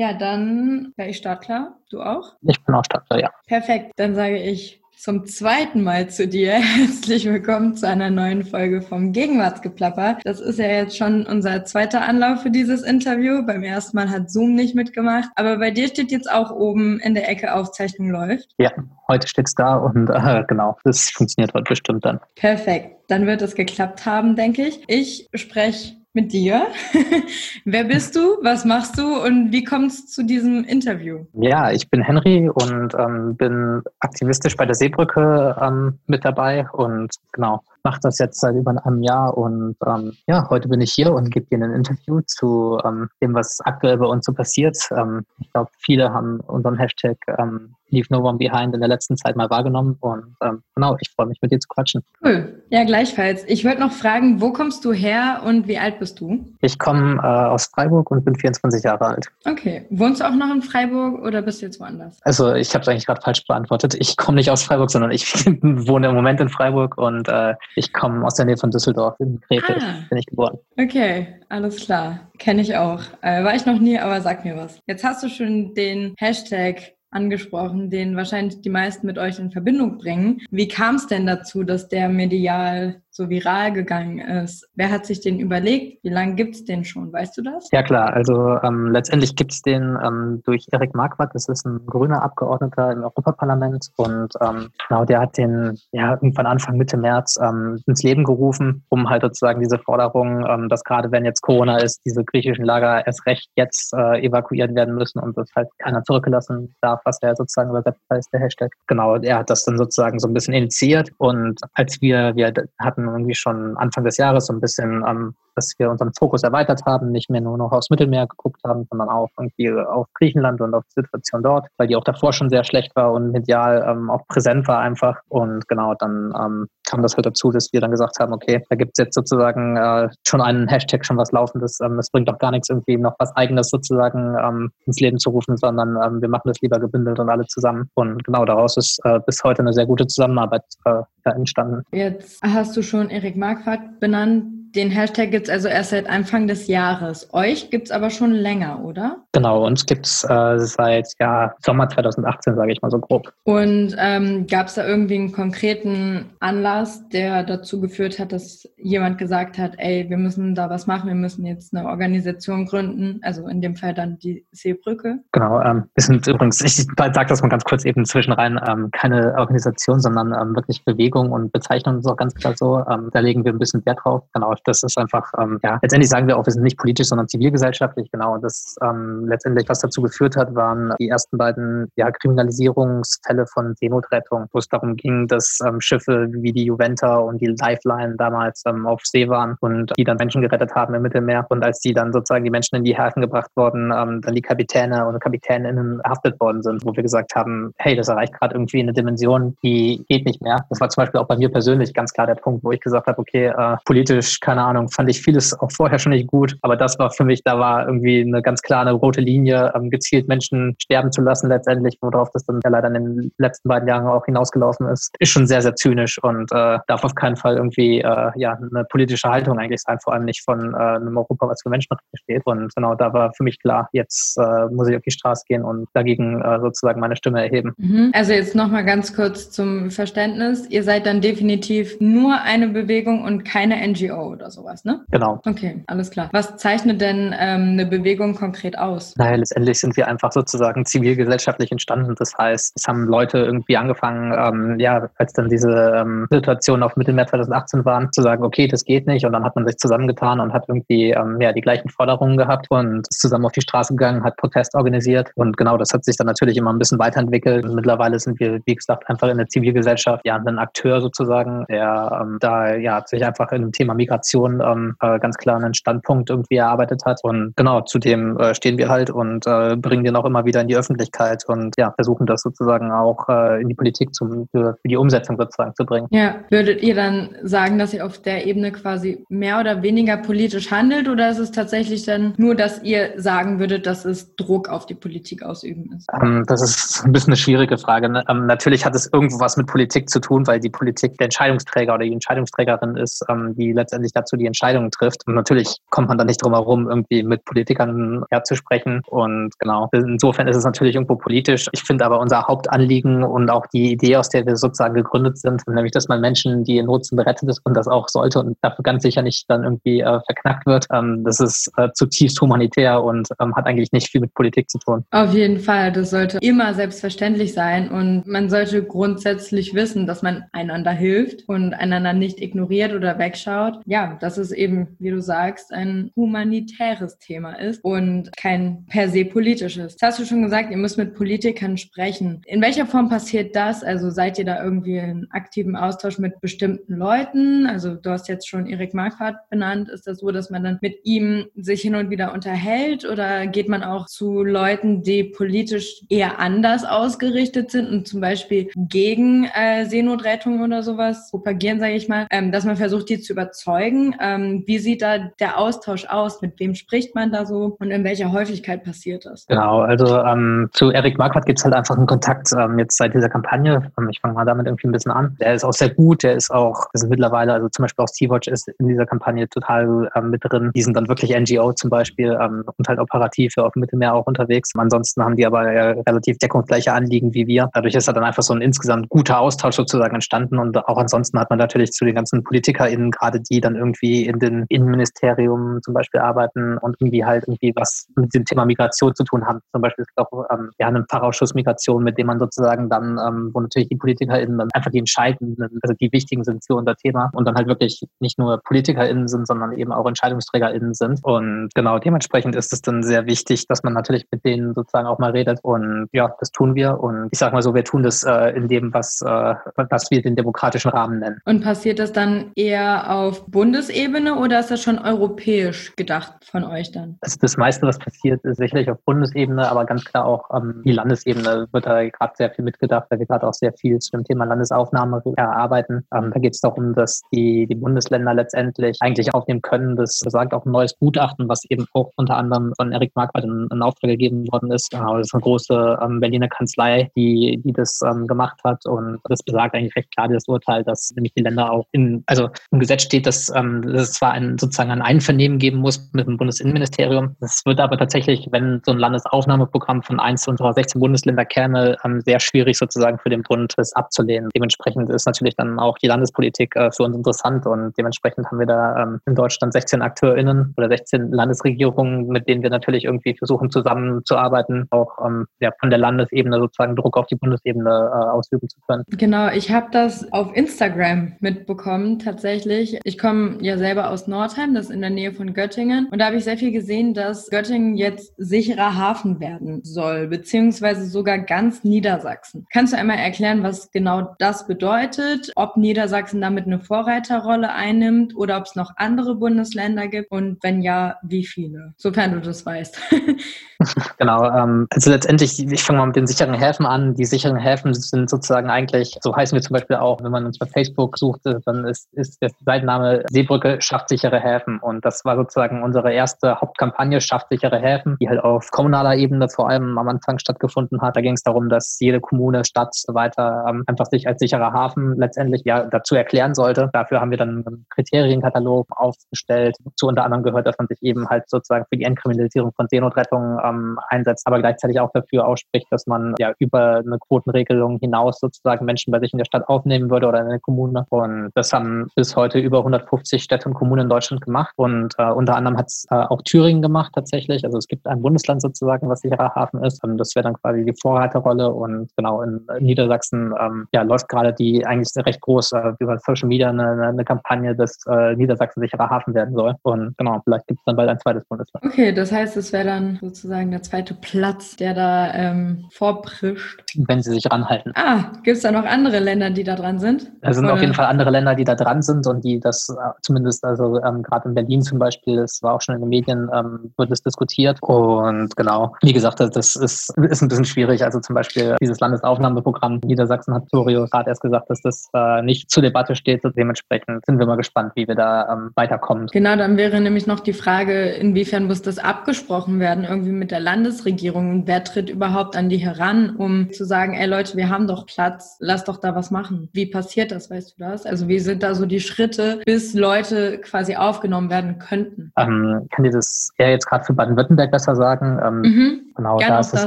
[0.00, 1.76] Ja, dann wäre ich startklar.
[1.90, 2.32] Du auch?
[2.40, 3.30] Ich bin auch startklar, ja.
[3.46, 3.92] Perfekt.
[3.96, 6.52] Dann sage ich zum zweiten Mal zu dir.
[6.52, 10.16] Herzlich willkommen zu einer neuen Folge vom Gegenwartsgeplapper.
[10.24, 13.44] Das ist ja jetzt schon unser zweiter Anlauf für dieses Interview.
[13.44, 17.14] Beim ersten Mal hat Zoom nicht mitgemacht, aber bei dir steht jetzt auch oben in
[17.14, 18.54] der Ecke Aufzeichnung läuft.
[18.56, 18.72] Ja,
[19.06, 22.20] heute steht es da und äh, genau, das funktioniert heute bestimmt dann.
[22.36, 22.96] Perfekt.
[23.08, 24.82] Dann wird es geklappt haben, denke ich.
[24.88, 26.66] Ich spreche mit dir.
[27.64, 28.38] Wer bist du?
[28.42, 29.22] Was machst du?
[29.22, 31.26] Und wie kommst du zu diesem Interview?
[31.34, 37.14] Ja, ich bin Henry und ähm, bin aktivistisch bei der Seebrücke ähm, mit dabei und
[37.32, 41.12] genau, mache das jetzt seit über einem Jahr und ähm, ja, heute bin ich hier
[41.12, 44.76] und gebe dir ein Interview zu ähm, dem, was aktuell bei uns so passiert.
[44.96, 49.16] Ähm, ich glaube, viele haben unseren Hashtag ähm, Leave No One Behind in der letzten
[49.16, 52.02] Zeit mal wahrgenommen und ähm, genau, ich freue mich mit dir zu quatschen.
[52.24, 53.44] Cool, ja gleichfalls.
[53.46, 56.44] Ich wollte noch fragen, wo kommst du her und wie alt bist du?
[56.60, 59.26] Ich komme äh, aus Freiburg und bin 24 Jahre alt.
[59.44, 62.18] Okay, wohnst du auch noch in Freiburg oder bist du jetzt woanders?
[62.22, 63.94] Also ich habe es eigentlich gerade falsch beantwortet.
[63.98, 65.26] Ich komme nicht aus Freiburg, sondern ich
[65.62, 69.18] wohne im Moment in Freiburg und äh, ich komme aus der Nähe von Düsseldorf.
[69.20, 70.04] In Krefeld ah.
[70.08, 70.58] bin ich geboren.
[70.78, 72.30] Okay, alles klar.
[72.38, 73.02] Kenne ich auch.
[73.22, 74.78] Äh, war ich noch nie, aber sag mir was.
[74.86, 79.98] Jetzt hast du schon den Hashtag angesprochen, den wahrscheinlich die meisten mit euch in Verbindung
[79.98, 80.40] bringen.
[80.50, 84.68] Wie kam es denn dazu, dass der medial so viral gegangen ist.
[84.74, 86.02] Wer hat sich den überlegt?
[86.04, 87.12] Wie lange gibt es den schon?
[87.12, 87.68] Weißt du das?
[87.72, 91.84] Ja klar, also ähm, letztendlich gibt es den ähm, durch Erik Marquardt, das ist ein
[91.86, 97.36] grüner Abgeordneter im Europaparlament und ähm, genau, der hat den ja irgendwann Anfang Mitte März
[97.42, 101.78] ähm, ins Leben gerufen, um halt sozusagen diese Forderung, ähm, dass gerade wenn jetzt Corona
[101.78, 106.02] ist, diese griechischen Lager erst recht jetzt äh, evakuiert werden müssen und das halt keiner
[106.04, 108.72] zurückgelassen darf, was der sozusagen übersetzt heißt, der Hashtag.
[108.86, 112.99] Genau, er hat das dann sozusagen so ein bisschen initiiert und als wir, wir hatten
[113.00, 116.82] hatten irgendwie schon Anfang des Jahres so ein bisschen, ähm, dass wir unseren Fokus erweitert
[116.86, 120.74] haben, nicht mehr nur noch aufs Mittelmeer geguckt haben, sondern auch irgendwie auf Griechenland und
[120.74, 124.10] auf die Situation dort, weil die auch davor schon sehr schlecht war und medial ähm,
[124.10, 125.18] auch präsent war einfach.
[125.28, 128.76] Und genau, dann ähm, kam das halt dazu, dass wir dann gesagt haben, okay, da
[128.76, 131.78] gibt es jetzt sozusagen äh, schon einen Hashtag, schon was Laufendes.
[131.80, 135.30] Ähm, es bringt doch gar nichts, irgendwie noch was Eigenes sozusagen ähm, ins Leben zu
[135.30, 137.90] rufen, sondern ähm, wir machen das lieber gebündelt und alle zusammen.
[137.94, 141.82] Und genau daraus ist äh, bis heute eine sehr gute Zusammenarbeit äh, entstanden.
[141.92, 146.46] Jetzt hast du schon Erik Marquardt benannt den Hashtag gibt es also erst seit Anfang
[146.46, 147.28] des Jahres.
[147.32, 149.24] Euch gibt es aber schon länger, oder?
[149.32, 153.32] Genau, uns gibt es äh, seit ja, Sommer 2018, sage ich mal so grob.
[153.44, 159.18] Und ähm, gab es da irgendwie einen konkreten Anlass, der dazu geführt hat, dass jemand
[159.18, 163.46] gesagt hat, ey, wir müssen da was machen, wir müssen jetzt eine Organisation gründen, also
[163.48, 165.18] in dem Fall dann die Seebrücke?
[165.32, 169.34] Genau, ähm, wir sind übrigens, ich sage das mal ganz kurz eben zwischenrein, ähm, keine
[169.36, 172.84] Organisation, sondern ähm, wirklich Bewegung und Bezeichnung ist auch ganz klar so.
[172.88, 174.22] Ähm, da legen wir ein bisschen Wert drauf.
[174.32, 177.28] Genau, das ist einfach, ähm, ja, letztendlich sagen wir auch, wir sind nicht politisch, sondern
[177.28, 178.34] zivilgesellschaftlich, genau.
[178.34, 183.74] Und das ähm, letztendlich, was dazu geführt hat, waren die ersten beiden ja, Kriminalisierungsfälle von
[183.76, 188.62] Seenotrettung, wo es darum ging, dass ähm, Schiffe wie die Juventa und die Lifeline damals
[188.66, 191.46] ähm, auf See waren und die dann Menschen gerettet haben im Mittelmeer.
[191.48, 194.42] Und als die dann sozusagen die Menschen in die Häfen gebracht wurden, ähm, dann die
[194.42, 198.80] Kapitäne und Kapitäninnen erhaftet worden sind, wo wir gesagt haben, hey, das erreicht gerade irgendwie
[198.80, 200.64] eine Dimension, die geht nicht mehr.
[200.68, 203.06] Das war zum Beispiel auch bei mir persönlich ganz klar der Punkt, wo ich gesagt
[203.06, 206.76] habe, okay, äh, politisch, keine Ahnung, fand ich vieles auch vorher schon nicht gut, aber
[206.76, 210.74] das war für mich, da war irgendwie eine ganz klare rote Linie, ähm, gezielt Menschen
[210.82, 214.24] sterben zu lassen letztendlich, worauf das dann ja leider in den letzten beiden Jahren auch
[214.24, 218.30] hinausgelaufen ist, ist schon sehr, sehr zynisch und äh, darf auf keinen Fall irgendwie äh,
[218.34, 221.70] ja eine politische Haltung eigentlich sein, vor allem nicht von äh, einem Europa, was für
[221.70, 222.44] Menschenrechte steht.
[222.44, 225.62] Und genau, da war für mich klar, jetzt äh, muss ich auf die Straße gehen
[225.62, 227.72] und dagegen äh, sozusagen meine Stimme erheben.
[227.76, 228.10] Mhm.
[228.14, 230.66] Also jetzt nochmal ganz kurz zum Verständnis.
[230.68, 235.04] Ihr seid dann definitiv nur eine Bewegung und keine NGO oder sowas, ne?
[235.10, 235.40] Genau.
[235.46, 236.28] Okay, alles klar.
[236.32, 239.14] Was zeichnet denn ähm, eine Bewegung konkret aus?
[239.16, 242.14] Naja, letztendlich sind wir einfach sozusagen zivilgesellschaftlich entstanden.
[242.18, 246.96] Das heißt, es haben Leute irgendwie angefangen, ähm, ja, als dann diese ähm, Situation auf
[246.96, 249.24] Mittelmeer 2018 waren, zu sagen, okay, das geht nicht.
[249.26, 252.66] Und dann hat man sich zusammengetan und hat irgendwie ähm, ja, die gleichen Forderungen gehabt
[252.70, 255.30] und ist zusammen auf die Straße gegangen, hat Protest organisiert.
[255.34, 257.64] Und genau, das hat sich dann natürlich immer ein bisschen weiterentwickelt.
[257.64, 262.20] Und mittlerweile sind wir, wie gesagt, einfach in der Zivilgesellschaft ja ein Akteur sozusagen, der
[262.22, 265.74] ähm, da ja sich einfach in dem Thema Migration Fraktion ähm, äh, ganz klar einen
[265.74, 267.20] Standpunkt irgendwie erarbeitet hat.
[267.22, 270.60] Und genau, zu dem äh, stehen wir halt und äh, bringen den auch immer wieder
[270.60, 274.76] in die Öffentlichkeit und ja, versuchen das sozusagen auch äh, in die Politik zum, für,
[274.80, 276.06] für die Umsetzung sozusagen zu bringen.
[276.10, 280.70] Ja, würdet ihr dann sagen, dass ihr auf der Ebene quasi mehr oder weniger politisch
[280.70, 284.86] handelt oder ist es tatsächlich dann nur, dass ihr sagen würdet, dass es Druck auf
[284.86, 286.06] die Politik ausüben ist?
[286.20, 288.08] Ähm, das ist ein bisschen eine schwierige Frage.
[288.08, 288.24] Ne?
[288.28, 291.94] Ähm, natürlich hat es irgendwo was mit Politik zu tun, weil die Politik der Entscheidungsträger
[291.94, 295.26] oder die Entscheidungsträgerin ist, ähm, die letztendlich dazu die Entscheidungen trifft.
[295.26, 299.02] Und natürlich kommt man da nicht drum herum, irgendwie mit Politikern ja, zu sprechen.
[299.08, 301.66] Und genau, insofern ist es natürlich irgendwo politisch.
[301.72, 305.62] Ich finde aber unser Hauptanliegen und auch die Idee, aus der wir sozusagen gegründet sind,
[305.66, 308.82] nämlich, dass man Menschen, die in Not sind, rettet und das auch sollte und dafür
[308.82, 310.86] ganz sicher nicht dann irgendwie äh, verknackt wird.
[310.92, 314.78] Ähm, das ist äh, zutiefst humanitär und ähm, hat eigentlich nicht viel mit Politik zu
[314.78, 315.04] tun.
[315.10, 320.44] Auf jeden Fall, das sollte immer selbstverständlich sein und man sollte grundsätzlich wissen, dass man
[320.52, 323.80] einander hilft und einander nicht ignoriert oder wegschaut.
[323.86, 329.24] Ja, dass es eben, wie du sagst, ein humanitäres Thema ist und kein per se
[329.24, 329.96] politisches.
[329.96, 332.42] Das hast du schon gesagt, ihr müsst mit Politikern sprechen.
[332.46, 333.82] In welcher Form passiert das?
[333.82, 337.66] Also seid ihr da irgendwie in aktivem Austausch mit bestimmten Leuten?
[337.66, 339.88] Also du hast jetzt schon Erik Marquardt benannt.
[339.88, 343.68] Ist das so, dass man dann mit ihm sich hin und wieder unterhält oder geht
[343.68, 349.86] man auch zu Leuten, die politisch eher anders ausgerichtet sind und zum Beispiel gegen äh,
[349.86, 353.89] Seenotrettung oder sowas propagieren, sage ich mal, ähm, dass man versucht, die zu überzeugen?
[354.20, 356.42] Ähm, wie sieht da der Austausch aus?
[356.42, 359.46] Mit wem spricht man da so und in welcher Häufigkeit passiert das?
[359.46, 363.14] Genau, also ähm, zu Erik Marquardt gibt es halt einfach einen Kontakt ähm, jetzt seit
[363.14, 363.90] dieser Kampagne.
[363.98, 365.36] Ähm, ich fange mal damit irgendwie ein bisschen an.
[365.40, 368.08] Der ist auch sehr gut, der ist auch, das ist mittlerweile, also zum Beispiel auch
[368.08, 370.70] Sea-Watch ist in dieser Kampagne total ähm, mit drin.
[370.74, 374.26] Die sind dann wirklich NGO zum Beispiel ähm, und halt operativ auf dem Mittelmeer auch
[374.26, 374.70] unterwegs.
[374.76, 377.68] Ansonsten haben die aber relativ deckungsgleiche Anliegen wie wir.
[377.74, 381.38] Dadurch ist da dann einfach so ein insgesamt guter Austausch sozusagen entstanden und auch ansonsten
[381.38, 385.94] hat man natürlich zu den ganzen PolitikerInnen, gerade die dann irgendwie in den Innenministerium zum
[385.94, 389.60] Beispiel arbeiten und irgendwie halt irgendwie was mit dem Thema Migration zu tun haben.
[389.72, 393.50] Zum Beispiel ist auch ähm, ja, ein Fachausschuss Migration, mit dem man sozusagen dann, ähm,
[393.52, 397.30] wo natürlich die PolitikerInnen dann einfach die entscheidenden, also die wichtigen sind für unser Thema
[397.32, 401.20] und dann halt wirklich nicht nur PolitikerInnen sind, sondern eben auch EntscheidungsträgerInnen sind.
[401.22, 405.18] Und genau dementsprechend ist es dann sehr wichtig, dass man natürlich mit denen sozusagen auch
[405.18, 405.60] mal redet.
[405.62, 407.00] Und ja, das tun wir.
[407.00, 410.22] Und ich sage mal so, wir tun das äh, in dem, was, äh, was wir
[410.22, 411.40] den demokratischen Rahmen nennen.
[411.44, 416.90] Und passiert das dann eher auf Bundesebene oder ist das schon europäisch gedacht von euch
[416.90, 417.16] dann?
[417.20, 420.90] Also das meiste, was passiert, ist sicherlich auf Bundesebene, aber ganz klar auch ähm, die
[420.90, 424.24] Landesebene wird da gerade sehr viel mitgedacht, weil wir gerade auch sehr viel zu dem
[424.24, 426.04] Thema Landesaufnahme erarbeiten.
[426.12, 429.94] Ähm, da geht es darum, dass die, die Bundesländer letztendlich eigentlich aufnehmen können.
[429.94, 433.68] Das besagt auch ein neues Gutachten, was eben auch unter anderem von Erik Marquardt in,
[433.70, 434.90] in Auftrag gegeben worden ist.
[434.90, 438.84] Genau, das ist eine große ähm, Berliner Kanzlei, die, die das ähm, gemacht hat.
[438.86, 442.48] Und das besagt eigentlich recht klar das Urteil, dass nämlich die Länder auch in, also
[442.72, 446.26] im Gesetz steht, dass, ähm, dass es zwar ein, sozusagen ein Einvernehmen geben muss mit
[446.26, 447.36] dem Bundesinnenministerium.
[447.40, 452.20] Das wird aber tatsächlich, wenn so ein Landesaufnahmeprogramm von eins unserer 16 Bundesländer käme, ähm,
[452.22, 454.50] sehr schwierig sozusagen für den Bund, das abzulehnen.
[454.54, 458.66] Dementsprechend ist natürlich dann auch die Landespolitik äh, für uns interessant und dementsprechend haben wir
[458.66, 463.70] da ähm, in Deutschland 16 AkteurInnen oder 16 Landesregierungen, mit denen wir natürlich irgendwie versuchen
[463.70, 468.78] zusammenzuarbeiten, auch ähm, ja, von der Landesebene sozusagen Druck auf die Bundesebene äh, ausüben zu
[468.86, 469.04] können.
[469.10, 472.98] Genau, ich habe das auf Instagram mitbekommen tatsächlich.
[473.04, 476.26] Ich komme ja selber aus Nordheim, das ist in der Nähe von Göttingen und da
[476.26, 481.84] habe ich sehr viel gesehen, dass Göttingen jetzt sicherer Hafen werden soll, beziehungsweise sogar ganz
[481.84, 482.66] Niedersachsen.
[482.72, 488.58] Kannst du einmal erklären, was genau das bedeutet, ob Niedersachsen damit eine Vorreiterrolle einnimmt oder
[488.58, 491.94] ob es noch andere Bundesländer gibt und wenn ja, wie viele?
[491.96, 492.98] Sofern du das weißt.
[494.18, 497.14] genau, ähm, also letztendlich, ich fange mal mit den sicheren Häfen an.
[497.14, 500.58] Die sicheren Häfen sind sozusagen eigentlich, so heißen wir zum Beispiel auch, wenn man uns
[500.58, 504.78] bei Facebook sucht, dann ist, ist der Seitenname Seebrücke schafft sichere Häfen.
[504.80, 509.48] Und das war sozusagen unsere erste Hauptkampagne, schafft sichere Häfen, die halt auf kommunaler Ebene
[509.48, 511.16] vor allem am Anfang stattgefunden hat.
[511.16, 514.72] Da ging es darum, dass jede Kommune, Stadt so weiter ähm, einfach sich als sicherer
[514.72, 516.90] Hafen letztendlich ja dazu erklären sollte.
[516.92, 519.76] Dafür haben wir dann einen Kriterienkatalog aufgestellt.
[519.96, 523.58] Zu unter anderem gehört, dass man sich eben halt sozusagen für die Entkriminalisierung von Seenotrettung
[523.64, 528.84] ähm, einsetzt, aber gleichzeitig auch dafür ausspricht, dass man ja über eine Quotenregelung hinaus sozusagen
[528.84, 531.06] Menschen bei sich in der Stadt aufnehmen würde oder in der Kommune.
[531.08, 534.72] Und das haben bis heute über 150 Städte und Kommunen in Deutschland gemacht.
[534.76, 537.64] Und äh, unter anderem hat es äh, auch Thüringen gemacht tatsächlich.
[537.64, 540.02] Also es gibt ein Bundesland sozusagen, was sicherer Hafen ist.
[540.04, 541.70] Und das wäre dann quasi die Vorreiterrolle.
[541.70, 546.48] Und genau in Niedersachsen ähm, ja, läuft gerade die eigentlich recht groß äh, über Social
[546.48, 549.74] Media eine, eine Kampagne, dass äh, Niedersachsen sicherer Hafen werden soll.
[549.82, 551.84] Und genau, vielleicht gibt es dann bald ein zweites Bundesland.
[551.84, 556.82] Okay, das heißt, es wäre dann sozusagen der zweite Platz, der da ähm, vorprischt.
[556.96, 557.92] Wenn sie sich ranhalten.
[557.94, 560.30] Ah, gibt es da noch andere Länder, die da dran sind?
[560.40, 560.74] Es sind Oder?
[560.74, 564.00] auf jeden Fall andere Länder, die da dran sind und die das äh, zumindest, also
[564.02, 567.10] ähm, gerade in Berlin zum Beispiel, das war auch schon in den Medien, ähm, wird
[567.10, 567.78] es diskutiert.
[567.82, 571.04] Und genau, wie gesagt, das ist, ist ein bisschen schwierig.
[571.04, 575.70] Also zum Beispiel dieses Landesaufnahmeprogramm Niedersachsen hat Torio gerade erst gesagt, dass das äh, nicht
[575.70, 576.42] zur Debatte steht.
[576.56, 579.26] Dementsprechend sind wir mal gespannt, wie wir da ähm, weiterkommen.
[579.28, 583.60] Genau, dann wäre nämlich noch die Frage, inwiefern muss das abgesprochen werden, irgendwie mit der
[583.60, 584.66] Landesregierung?
[584.66, 588.56] Wer tritt überhaupt an die heran, um zu sagen, ey Leute, wir haben doch Platz,
[588.60, 589.68] lass doch da was machen.
[589.72, 591.06] Wie passiert das, weißt du das?
[591.06, 595.32] Also wie sind da so die Schritte, bis Leute quasi aufgenommen werden könnten?
[595.36, 598.38] Ähm, kann dir das eher jetzt gerade für Baden-Württemberg besser sagen?
[598.44, 599.00] Ähm, mhm.
[599.16, 599.86] Genau, Gerne da ist es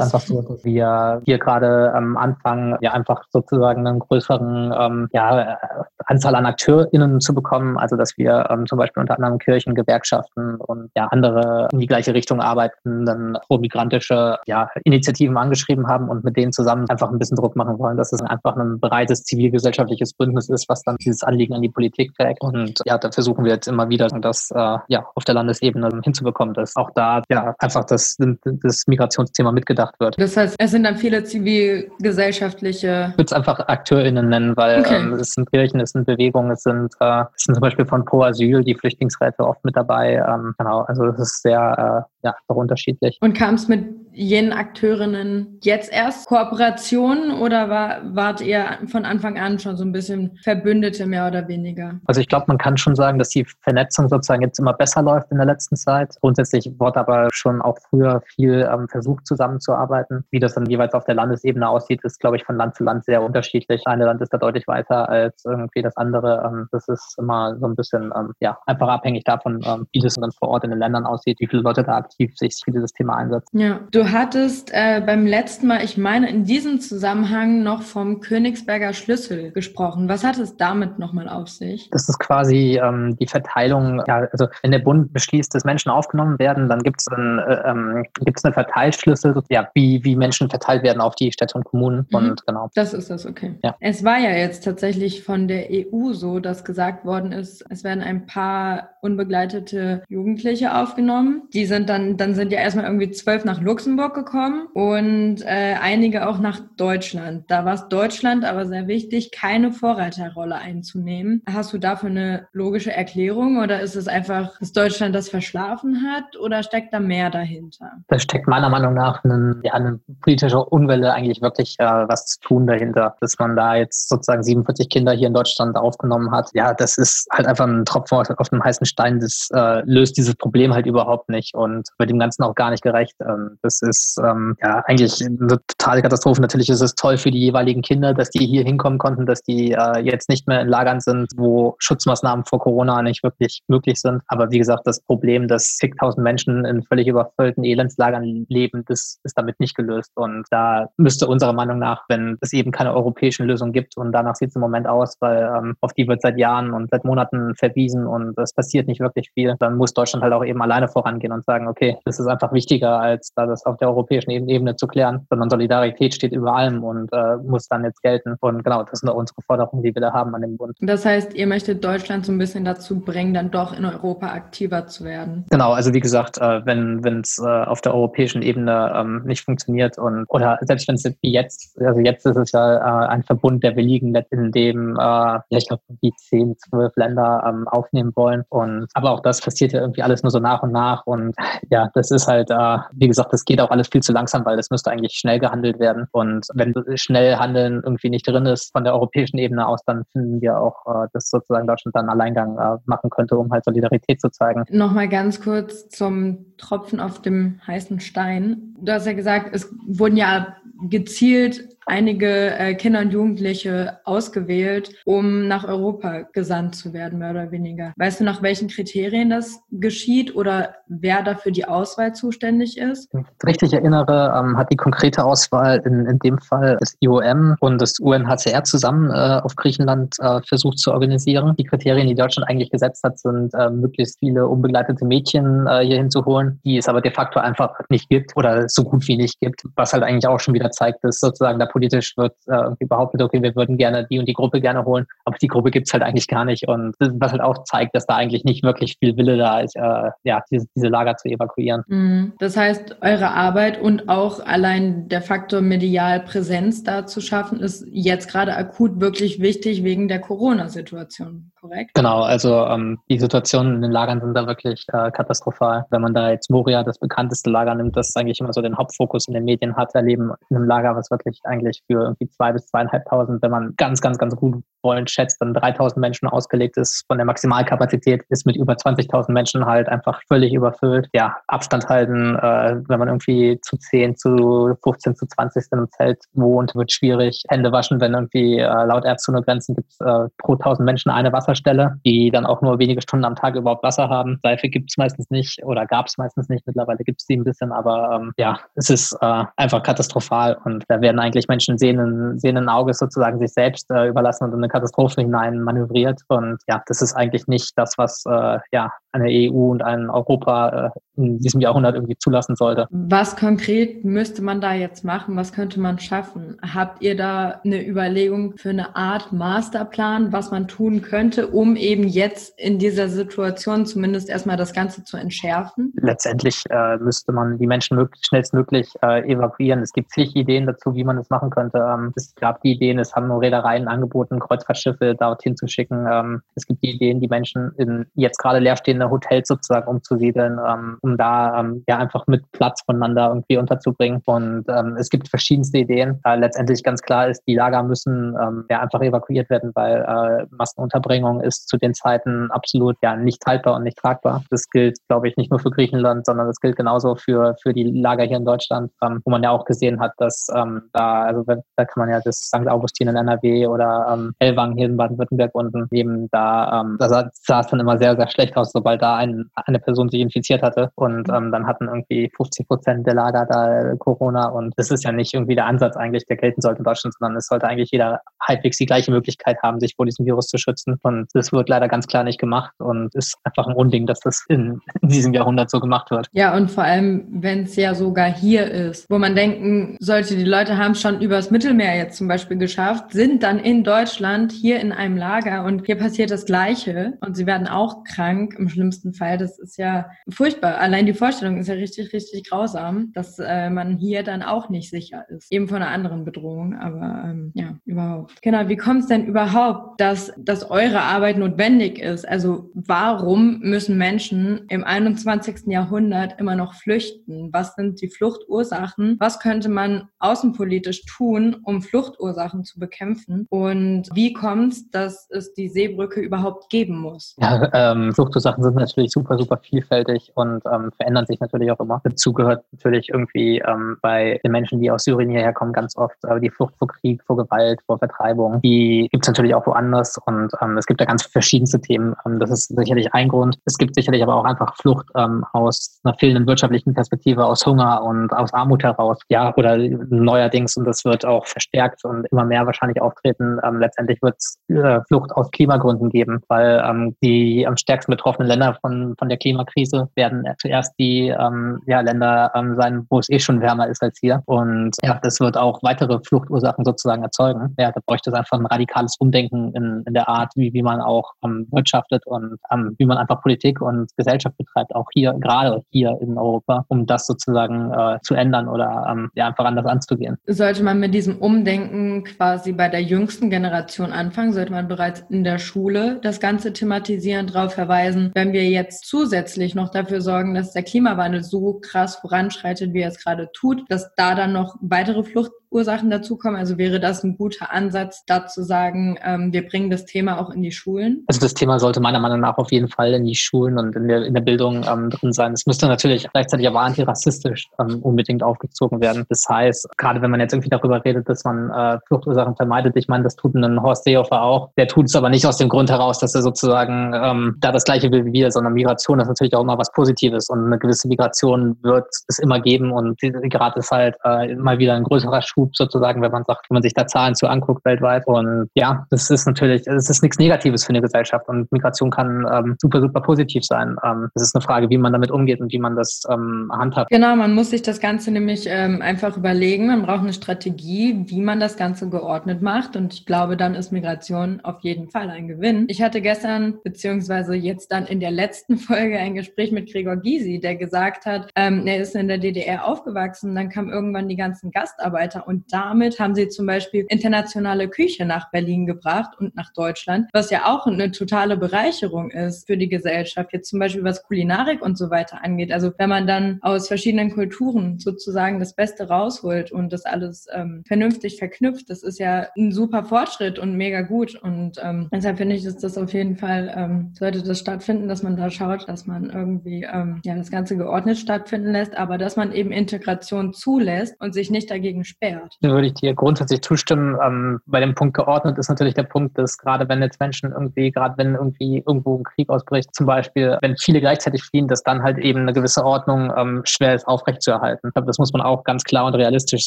[0.00, 5.58] einfach so, dass wir hier gerade am Anfang ja einfach sozusagen einen größeren ähm, ja,
[6.06, 7.78] Anzahl an AkteurInnen zu bekommen.
[7.78, 11.86] Also dass wir ähm, zum Beispiel unter anderem Kirchen, Gewerkschaften und ja andere in die
[11.86, 17.18] gleiche Richtung arbeiten, dann pro-migrantische ja, Initiativen angeschrieben haben und mit denen zusammen einfach ein
[17.18, 21.22] bisschen Druck machen wollen, dass es einfach ein breites zivilgesellschaftliches Bündnis ist, was dann dieses
[21.22, 22.40] Anliegen an die Politik trägt.
[22.40, 26.54] Und ja, da versuchen wir jetzt immer wieder, das äh, ja auf der Landesebene hinzubekommen,
[26.54, 30.18] dass auch da ja einfach das, das Migrationsthema mitgedacht wird.
[30.18, 33.08] Das heißt, es sind dann viele zivilgesellschaftliche.
[33.10, 34.96] Ich würde es einfach AkteurInnen nennen, weil okay.
[34.96, 38.04] ähm, es sind Kirchen, es sind Bewegungen, es sind, äh, es sind zum Beispiel von
[38.04, 40.14] Pro Asyl die Flüchtlingsräte oft mit dabei.
[40.14, 43.18] Ähm, genau, also es ist sehr äh, ja, doch unterschiedlich.
[43.20, 49.38] Und kam es mit jenen Akteurinnen jetzt erst Kooperationen oder war, wart ihr von Anfang
[49.38, 52.00] an schon so ein bisschen Verbündete mehr oder weniger?
[52.06, 55.30] Also ich glaube, man kann schon sagen, dass die Vernetzung sozusagen jetzt immer besser läuft
[55.32, 56.14] in der letzten Zeit.
[56.20, 60.24] Grundsätzlich wurde aber schon auch früher viel ähm, versucht zusammenzuarbeiten.
[60.30, 63.04] Wie das dann jeweils auf der Landesebene aussieht, ist, glaube ich, von Land zu Land
[63.04, 63.82] sehr unterschiedlich.
[63.86, 66.42] Eine Land ist da deutlich weiter als irgendwie das andere.
[66.46, 70.14] Ähm, das ist immer so ein bisschen, ähm, ja, einfach abhängig davon, ähm, wie das
[70.14, 72.92] dann vor Ort in den Ländern aussieht, wie viele Leute da aktiv sich für dieses
[72.92, 73.58] Thema einsetzen.
[73.58, 78.92] Ja, du hattest äh, beim letzten Mal, ich meine, in diesem Zusammenhang noch vom Königsberger
[78.92, 80.08] Schlüssel gesprochen.
[80.08, 81.88] Was hat es damit nochmal auf sich?
[81.90, 86.38] Das ist quasi ähm, die Verteilung, ja, also wenn der Bund beschließt, dass Menschen aufgenommen
[86.38, 90.82] werden, dann gibt es ein, äh, ähm, gibt's eine Verteilschlüssel, ja, wie, wie Menschen verteilt
[90.82, 92.06] werden auf die Städte und Kommunen.
[92.10, 92.16] Mhm.
[92.16, 92.70] Und genau.
[92.74, 93.54] Das ist das, okay.
[93.62, 93.76] Ja.
[93.80, 98.02] Es war ja jetzt tatsächlich von der EU so, dass gesagt worden ist, es werden
[98.02, 101.42] ein paar unbegleitete Jugendliche aufgenommen.
[101.52, 106.28] Die sind dann, dann sind ja erstmal irgendwie zwölf nach Luxemburg gekommen und äh, einige
[106.28, 107.44] auch nach Deutschland.
[107.48, 111.42] Da war es Deutschland aber sehr wichtig, keine Vorreiterrolle einzunehmen.
[111.50, 116.36] Hast du dafür eine logische Erklärung oder ist es einfach, dass Deutschland das verschlafen hat
[116.38, 117.92] oder steckt da mehr dahinter?
[118.08, 122.40] Da steckt meiner Meinung nach eine, ja, eine politische Unwille eigentlich wirklich äh, was zu
[122.40, 126.50] tun dahinter, dass man da jetzt sozusagen 47 Kinder hier in Deutschland aufgenommen hat.
[126.54, 130.34] Ja, das ist halt einfach ein Tropfen auf dem heißen Stein, das äh, löst dieses
[130.36, 133.14] Problem halt überhaupt nicht und wird dem Ganzen auch gar nicht gerecht.
[133.20, 136.40] Ähm, das ist ähm, ja eigentlich eine totale Katastrophe.
[136.40, 139.72] Natürlich ist es toll für die jeweiligen Kinder, dass die hier hinkommen konnten, dass die
[139.72, 144.22] äh, jetzt nicht mehr in Lagern sind, wo Schutzmaßnahmen vor Corona nicht wirklich möglich sind.
[144.28, 149.36] Aber wie gesagt, das Problem, dass zigtausend Menschen in völlig überfüllten Elendslagern leben, das ist
[149.36, 150.10] damit nicht gelöst.
[150.14, 154.36] Und da müsste unserer Meinung nach, wenn es eben keine europäischen Lösung gibt, und danach
[154.36, 157.54] sieht es im Moment aus, weil ähm, auf die wird seit Jahren und seit Monaten
[157.56, 161.32] verwiesen und es passiert nicht wirklich viel, dann muss Deutschland halt auch eben alleine vorangehen
[161.32, 164.86] und sagen, okay, das ist einfach wichtiger, als da das auf der europäischen Ebene zu
[164.86, 168.36] klären, sondern Solidarität steht über allem und äh, muss dann jetzt gelten.
[168.40, 170.76] Und genau, das sind unsere Forderungen, die wir da haben an dem Bund.
[170.80, 174.86] Das heißt, ihr möchtet Deutschland so ein bisschen dazu bringen, dann doch in Europa aktiver
[174.86, 175.44] zu werden.
[175.50, 179.98] Genau, also wie gesagt, äh, wenn es äh, auf der europäischen Ebene ähm, nicht funktioniert
[179.98, 183.62] und oder selbst wenn es wie jetzt, also jetzt ist es ja äh, ein Verbund,
[183.62, 188.44] der wir liegen, in dem ja ich glaube die zehn, zwölf Länder ähm, aufnehmen wollen.
[188.48, 191.06] Und aber auch das passiert ja irgendwie alles nur so nach und nach.
[191.06, 191.34] Und
[191.70, 194.70] ja, das ist halt, wie gesagt, das geht auch alles viel zu langsam, weil das
[194.70, 196.06] müsste eigentlich schnell gehandelt werden.
[196.12, 200.40] Und wenn schnell Handeln irgendwie nicht drin ist von der europäischen Ebene aus, dann finden
[200.40, 204.64] wir auch, dass sozusagen Deutschland dann Alleingang machen könnte, um halt Solidarität zu zeigen.
[204.70, 208.74] Nochmal ganz kurz zum Tropfen auf dem heißen Stein.
[208.80, 210.56] Du hast ja gesagt, es wurden ja
[210.88, 217.50] gezielt einige äh, Kinder und Jugendliche ausgewählt, um nach Europa gesandt zu werden, mehr oder
[217.50, 217.92] weniger.
[217.96, 223.10] Weißt du, nach welchen Kriterien das geschieht oder wer dafür die Auswahl zuständig ist?
[223.46, 227.98] Richtig erinnere, ähm, hat die konkrete Auswahl in, in dem Fall das IOM und das
[227.98, 231.54] UNHCR zusammen äh, auf Griechenland äh, versucht zu organisieren.
[231.56, 235.96] Die Kriterien, die Deutschland eigentlich gesetzt hat, sind äh, möglichst viele unbegleitete Mädchen äh, hier
[235.96, 239.62] hinzuholen, die es aber de facto einfach nicht gibt oder so gut wie nicht gibt,
[239.76, 243.20] was halt eigentlich auch schon wieder zeigt, dass sozusagen der politisch wird äh, irgendwie behauptet,
[243.20, 246.04] okay, wir würden gerne die und die Gruppe gerne holen, aber die Gruppe gibt's halt
[246.04, 246.68] eigentlich gar nicht.
[246.68, 250.10] Und was halt auch zeigt, dass da eigentlich nicht wirklich viel Wille da ist, äh,
[250.22, 251.82] ja, diese, diese Lager zu evakuieren.
[251.88, 252.32] Mhm.
[252.38, 257.84] Das heißt, eure Arbeit und auch allein der Faktor medial Präsenz da zu schaffen, ist
[257.90, 261.90] jetzt gerade akut wirklich wichtig wegen der Corona-Situation, korrekt?
[261.94, 265.84] Genau, also ähm, die Situationen in den Lagern sind da wirklich äh, katastrophal.
[265.90, 269.26] Wenn man da jetzt Moria, das bekannteste Lager nimmt, das eigentlich immer so den Hauptfokus
[269.28, 272.66] in den Medien hat, erleben in einem Lager, was wirklich eigentlich für irgendwie zwei bis
[272.66, 277.04] zweieinhalbtausend, wenn man ganz, ganz, ganz gut Point schätzt, dann 3000 Menschen ausgelegt ist.
[277.06, 281.08] Von der Maximalkapazität ist mit über 20.000 Menschen halt einfach völlig überfüllt.
[281.14, 285.88] Ja, Abstand halten, äh, wenn man irgendwie zu 10, zu 15, zu 20 in einem
[285.90, 287.44] Zelt wohnt, wird schwierig.
[287.48, 291.10] Hände waschen, wenn irgendwie äh, laut Ärzte ohne Grenzen gibt es äh, pro 1000 Menschen
[291.10, 294.38] eine Wasserstelle, die dann auch nur wenige Stunden am Tag überhaupt Wasser haben.
[294.42, 296.66] Seife gibt es meistens nicht oder gab es meistens nicht.
[296.66, 300.84] Mittlerweile gibt es die ein bisschen, aber ähm, ja, es ist äh, einfach katastrophal und
[300.88, 305.20] da werden eigentlich Menschen sehenden, sehenden Auges sozusagen sich selbst äh, überlassen und in Katastrophe
[305.20, 306.20] hinein manövriert.
[306.28, 310.92] Und ja, das ist eigentlich nicht das, was äh, ja eine EU und ein Europa
[310.94, 312.88] äh, in diesem Jahrhundert irgendwie zulassen sollte.
[312.90, 315.36] Was konkret müsste man da jetzt machen?
[315.36, 316.56] Was könnte man schaffen?
[316.62, 322.08] Habt ihr da eine Überlegung für eine Art Masterplan, was man tun könnte, um eben
[322.08, 325.92] jetzt in dieser Situation zumindest erstmal das Ganze zu entschärfen?
[326.00, 329.80] Letztendlich äh, müsste man die Menschen möglichst schnellstmöglich äh, evakuieren.
[329.80, 331.78] Es gibt zig Ideen dazu, wie man das machen könnte.
[331.78, 336.06] Ähm, es gab die Ideen, es haben Reedereien angeboten, Kreuzfahrtschiffe dorthin zu schicken.
[336.10, 340.98] Ähm, es gibt die Ideen, die Menschen in jetzt gerade leerstehende Hotels sozusagen umzusiedeln, ähm,
[341.02, 344.22] um da ähm, ja einfach mit Platz voneinander irgendwie unterzubringen.
[344.26, 346.20] Und ähm, es gibt verschiedenste Ideen.
[346.24, 350.46] Äh, letztendlich ganz klar ist, die Lager müssen ähm, ja einfach evakuiert werden, weil äh,
[350.50, 354.44] Massenunterbringung ist zu den Zeiten absolut ja nicht haltbar und nicht tragbar.
[354.50, 357.84] Das gilt, glaube ich, nicht nur für Griechenland, sondern das gilt genauso für, für die
[357.84, 360.46] Lager hier in Deutschland, ähm, wo man ja auch gesehen hat, dass
[360.92, 362.68] da, also da kann man ja das St.
[362.68, 367.30] Augustin in NRW oder ähm, Ellwangen hier in Baden-Württemberg unten eben da, ähm, da sah,
[367.32, 370.62] sah es dann immer sehr, sehr schlecht aus, sobald da ein, eine Person sich infiziert
[370.62, 370.90] hatte.
[370.94, 374.48] Und ähm, dann hatten irgendwie 50 Prozent der Lager da Corona.
[374.48, 377.36] Und das ist ja nicht irgendwie der Ansatz eigentlich, der gelten sollte in Deutschland, sondern
[377.36, 380.98] es sollte eigentlich jeder halbwegs die gleiche Möglichkeit haben, sich vor diesem Virus zu schützen.
[381.02, 384.44] Und das wird leider ganz klar nicht gemacht und ist einfach ein Unding, dass das
[384.48, 386.28] in, in diesem Jahrhundert so gemacht wird.
[386.32, 390.44] Ja, und vor allem, wenn es ja sogar hier ist, wo man denken sollte, die
[390.44, 394.80] Leute haben es schon übers Mittelmeer jetzt zum Beispiel geschafft, sind dann in Deutschland hier
[394.80, 399.14] in einem Lager und hier passiert das Gleiche und sie werden auch krank im schlimmsten
[399.14, 399.38] Fall.
[399.38, 400.78] Das ist ja furchtbar.
[400.78, 404.90] Allein die Vorstellung ist ja richtig, richtig grausam, dass äh, man hier dann auch nicht
[404.90, 405.52] sicher ist.
[405.52, 408.40] Eben von einer anderen Bedrohung, aber ähm, ja, überhaupt.
[408.42, 412.26] Genau, wie kommt es denn überhaupt, dass, dass eure Arbeit notwendig ist?
[412.26, 415.66] Also warum müssen Menschen im 21.
[415.66, 417.50] Jahrhundert immer noch flüchten?
[417.52, 419.16] Was sind die Fluchtursachen?
[419.18, 423.46] Was könnte man außenpolitisch tun, um Fluchtursachen zu bekämpfen?
[423.50, 427.36] Und wie kommt es, dass es die Seebrücke überhaupt geben muss?
[427.38, 432.00] Ja, ähm, Fluchtursachen sind natürlich super, super vielfältig und ähm, verändern sich natürlich auch immer.
[432.04, 436.16] Dazu gehört natürlich irgendwie ähm, bei den Menschen, die aus Syrien hierher kommen, ganz oft
[436.24, 438.60] äh, die Flucht vor Krieg, vor Gewalt, vor Vertreibung.
[438.62, 442.14] Die gibt es natürlich auch woanders und ähm, es gibt da ganz verschiedenste Themen.
[442.26, 443.58] Ähm, das ist sicherlich ein Grund.
[443.64, 448.02] Es gibt sicherlich aber auch einfach Flucht ähm, aus einer fehlenden wirtschaftlichen Perspektive, aus Hunger
[448.02, 449.18] und aus Armut heraus.
[449.28, 453.80] Ja, oder neuerdings, und das wird auch verstärkt und immer mehr wahrscheinlich auftreten, ähm,
[454.14, 458.76] letztendlich wird es äh, Flucht aus Klimagründen geben, weil ähm, die am stärksten betroffenen Länder
[458.80, 463.38] von, von der Klimakrise werden zuerst die ähm, ja, Länder ähm, sein, wo es eh
[463.38, 464.42] schon wärmer ist als hier.
[464.46, 467.74] Und ja, das wird auch weitere Fluchtursachen sozusagen erzeugen.
[467.78, 471.00] Ja, da bräuchte es einfach ein radikales Umdenken in, in der Art, wie, wie man
[471.00, 475.82] auch ähm, wirtschaftet und ähm, wie man einfach Politik und Gesellschaft betreibt, auch hier, gerade
[475.90, 480.36] hier in Europa, um das sozusagen äh, zu ändern oder ähm, ja, einfach anders anzugehen.
[480.46, 484.52] Sollte man mit diesem Umdenken quasi bei der jüngsten Generation anfangen?
[484.52, 489.74] Sollte man bereits in der Schule das Ganze thematisieren, darauf verweisen, wenn wir jetzt zusätzlich
[489.74, 494.14] noch dafür sorgen, dass der Klimawandel so krass voranschreitet, wie er es gerade tut, dass
[494.16, 496.58] da dann noch weitere Flucht Ursachen dazukommen?
[496.58, 500.50] Also wäre das ein guter Ansatz, da zu sagen, ähm, wir bringen das Thema auch
[500.50, 501.24] in die Schulen?
[501.26, 504.08] Also das Thema sollte meiner Meinung nach auf jeden Fall in die Schulen und in
[504.08, 505.52] der, in der Bildung ähm, drin sein.
[505.52, 509.24] Es müsste natürlich gleichzeitig aber antirassistisch ähm, unbedingt aufgezogen werden.
[509.28, 513.08] Das heißt, gerade wenn man jetzt irgendwie darüber redet, dass man äh, Fluchtursachen vermeidet, ich
[513.08, 514.70] meine, das tut ein Horst Seehofer auch.
[514.76, 517.84] Der tut es aber nicht aus dem Grund heraus, dass er sozusagen ähm, da das
[517.84, 521.08] Gleiche will wie wir, sondern Migration ist natürlich auch immer was Positives und eine gewisse
[521.08, 525.63] Migration wird es immer geben und gerade ist halt äh, mal wieder ein größerer Schuh
[525.64, 528.26] Schub sozusagen, wenn man sagt, wenn man sich da Zahlen zu anguckt weltweit.
[528.26, 532.46] Und ja, das ist natürlich, es ist nichts Negatives für eine Gesellschaft und Migration kann
[532.52, 533.96] ähm, super, super positiv sein.
[534.04, 537.10] Ähm, es ist eine Frage, wie man damit umgeht und wie man das ähm, handhabt.
[537.10, 539.86] Genau, man muss sich das Ganze nämlich ähm, einfach überlegen.
[539.86, 542.96] Man braucht eine Strategie, wie man das Ganze geordnet macht.
[542.96, 545.86] Und ich glaube, dann ist Migration auf jeden Fall ein Gewinn.
[545.88, 550.60] Ich hatte gestern, beziehungsweise jetzt dann in der letzten Folge ein Gespräch mit Gregor Gysi,
[550.60, 554.70] der gesagt hat, ähm, er ist in der DDR aufgewachsen, dann kamen irgendwann die ganzen
[554.70, 560.28] Gastarbeiter und damit haben sie zum Beispiel internationale Küche nach Berlin gebracht und nach Deutschland,
[560.32, 563.52] was ja auch eine totale Bereicherung ist für die Gesellschaft.
[563.52, 565.72] Jetzt zum Beispiel was Kulinarik und so weiter angeht.
[565.72, 570.82] Also wenn man dann aus verschiedenen Kulturen sozusagen das Beste rausholt und das alles ähm,
[570.86, 574.36] vernünftig verknüpft, das ist ja ein super Fortschritt und mega gut.
[574.36, 578.22] Und ähm, deshalb finde ich, dass das auf jeden Fall, ähm, sollte das stattfinden, dass
[578.22, 582.36] man da schaut, dass man irgendwie ähm, ja das Ganze geordnet stattfinden lässt, aber dass
[582.36, 585.33] man eben Integration zulässt und sich nicht dagegen sperrt.
[585.60, 587.18] Da würde ich dir grundsätzlich zustimmen.
[587.22, 590.90] Ähm, bei dem Punkt geordnet ist natürlich der Punkt, dass gerade wenn jetzt Menschen irgendwie,
[590.90, 595.02] gerade wenn irgendwie irgendwo ein Krieg ausbricht, zum Beispiel, wenn viele gleichzeitig fliehen, dass dann
[595.02, 597.88] halt eben eine gewisse Ordnung ähm, schwer ist aufrechtzuerhalten.
[597.88, 599.66] Ich glaube, das muss man auch ganz klar und realistisch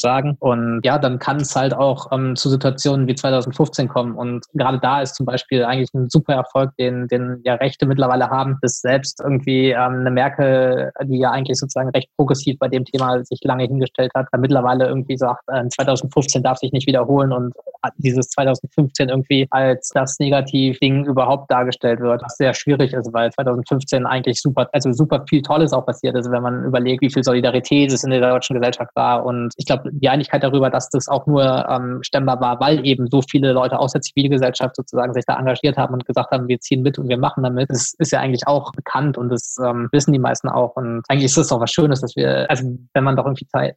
[0.00, 0.36] sagen.
[0.40, 4.14] Und ja, dann kann es halt auch ähm, zu Situationen wie 2015 kommen.
[4.14, 8.28] Und gerade da ist zum Beispiel eigentlich ein super Erfolg, den, den ja Rechte mittlerweile
[8.30, 12.84] haben, dass selbst irgendwie ähm, eine Merkel, die ja eigentlich sozusagen recht progressiv bei dem
[12.84, 17.54] Thema sich lange hingestellt hat, mittlerweile irgendwie sagt, äh, 2015 darf sich nicht wiederholen und
[17.96, 24.06] dieses 2015 irgendwie als das Negativ-Ding überhaupt dargestellt wird, was sehr schwierig ist, weil 2015
[24.06, 27.92] eigentlich super, also super viel Tolles auch passiert ist, wenn man überlegt, wie viel Solidarität
[27.92, 29.24] es in der deutschen Gesellschaft war.
[29.24, 33.08] Und ich glaube, die Einigkeit darüber, dass das auch nur ähm, stemmbar war, weil eben
[33.10, 36.60] so viele Leute aus der Zivilgesellschaft sozusagen sich da engagiert haben und gesagt haben, wir
[36.60, 39.88] ziehen mit und wir machen damit, das ist ja eigentlich auch bekannt und das ähm,
[39.92, 40.76] wissen die meisten auch.
[40.76, 42.64] Und eigentlich ist es auch was Schönes, dass wir, also
[42.94, 43.74] wenn man doch irgendwie Zeit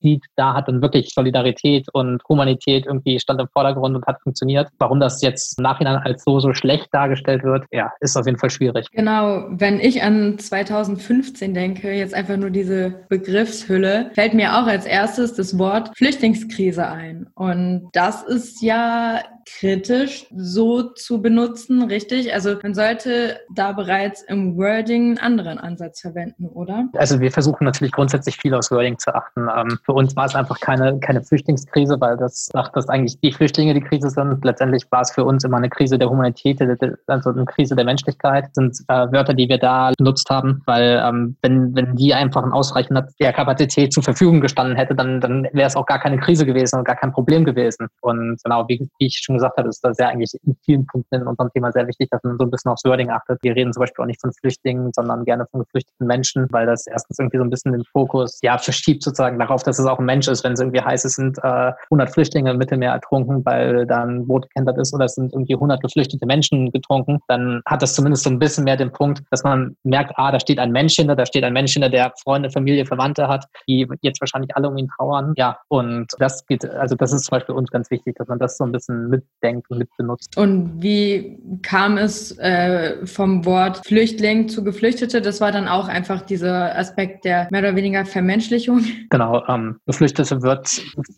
[0.00, 4.68] sieht, da hat dann wirklich Solidarität und Humanität irgendwie stand im Vordergrund und hat funktioniert.
[4.78, 8.38] Warum das jetzt im Nachhinein als so, so schlecht dargestellt wird, ja, ist auf jeden
[8.38, 8.86] Fall schwierig.
[8.92, 14.86] Genau, wenn ich an 2015 denke, jetzt einfach nur diese Begriffshülle, fällt mir auch als
[14.86, 17.28] erstes das Wort Flüchtlingskrise ein.
[17.34, 19.20] Und das ist ja
[19.58, 22.32] kritisch so zu benutzen, richtig?
[22.32, 26.88] Also man sollte da bereits im Wording einen anderen Ansatz verwenden, oder?
[26.94, 29.46] Also wir versuchen natürlich grundsätzlich viel aus Wording zu achten.
[29.56, 33.32] Ähm, für uns war es einfach keine, keine Flüchtlingskrise, weil das sagt, dass eigentlich die
[33.32, 34.44] Flüchtlinge die Krise sind.
[34.44, 36.60] Letztendlich war es für uns immer eine Krise der Humanität,
[37.06, 41.02] also eine Krise der Menschlichkeit, das sind äh, Wörter, die wir da benutzt haben, weil
[41.04, 45.66] ähm, wenn, wenn die einfach in ausreichender Kapazität zur Verfügung gestanden hätte, dann, dann wäre
[45.66, 47.88] es auch gar keine Krise gewesen und gar kein Problem gewesen.
[48.00, 51.16] Und genau, wie, wie ich schon gesagt habe, ist das ja eigentlich in vielen Punkten
[51.16, 53.38] in unserem Thema sehr wichtig, dass man so ein bisschen aufs Wording achtet.
[53.42, 56.86] Wir reden zum Beispiel auch nicht von Flüchtlingen, sondern gerne von geflüchteten Menschen, weil das
[56.86, 60.04] erstens irgendwie so ein bisschen den Fokus ja verschiebt sozusagen darauf, dass es auch ein
[60.04, 63.86] Mensch ist, wenn es irgendwie heißt, es sind äh, 100 Flüchtlinge im Mittelmeer ertrunken, weil
[63.86, 67.82] da ein Boot gekentert ist oder es sind irgendwie 100 geflüchtete Menschen getrunken, dann hat
[67.82, 70.72] das zumindest so ein bisschen mehr den Punkt, dass man merkt, ah, da steht ein
[70.72, 74.54] Mensch hinter, da steht ein Mensch hinter, der Freunde, Familie, Verwandte hat, die jetzt wahrscheinlich
[74.56, 75.32] alle um ihn trauern.
[75.36, 78.56] Ja, und das geht, also das ist zum Beispiel uns ganz wichtig, dass man das
[78.56, 80.36] so ein bisschen mitdenkt mit benutzt.
[80.36, 85.20] Und wie kam es äh, vom Wort Flüchtling zu Geflüchtete?
[85.20, 88.84] Das war dann auch einfach dieser Aspekt der mehr oder weniger Vermenschlichung.
[89.10, 90.68] Genau, ähm, Geflüchtete wird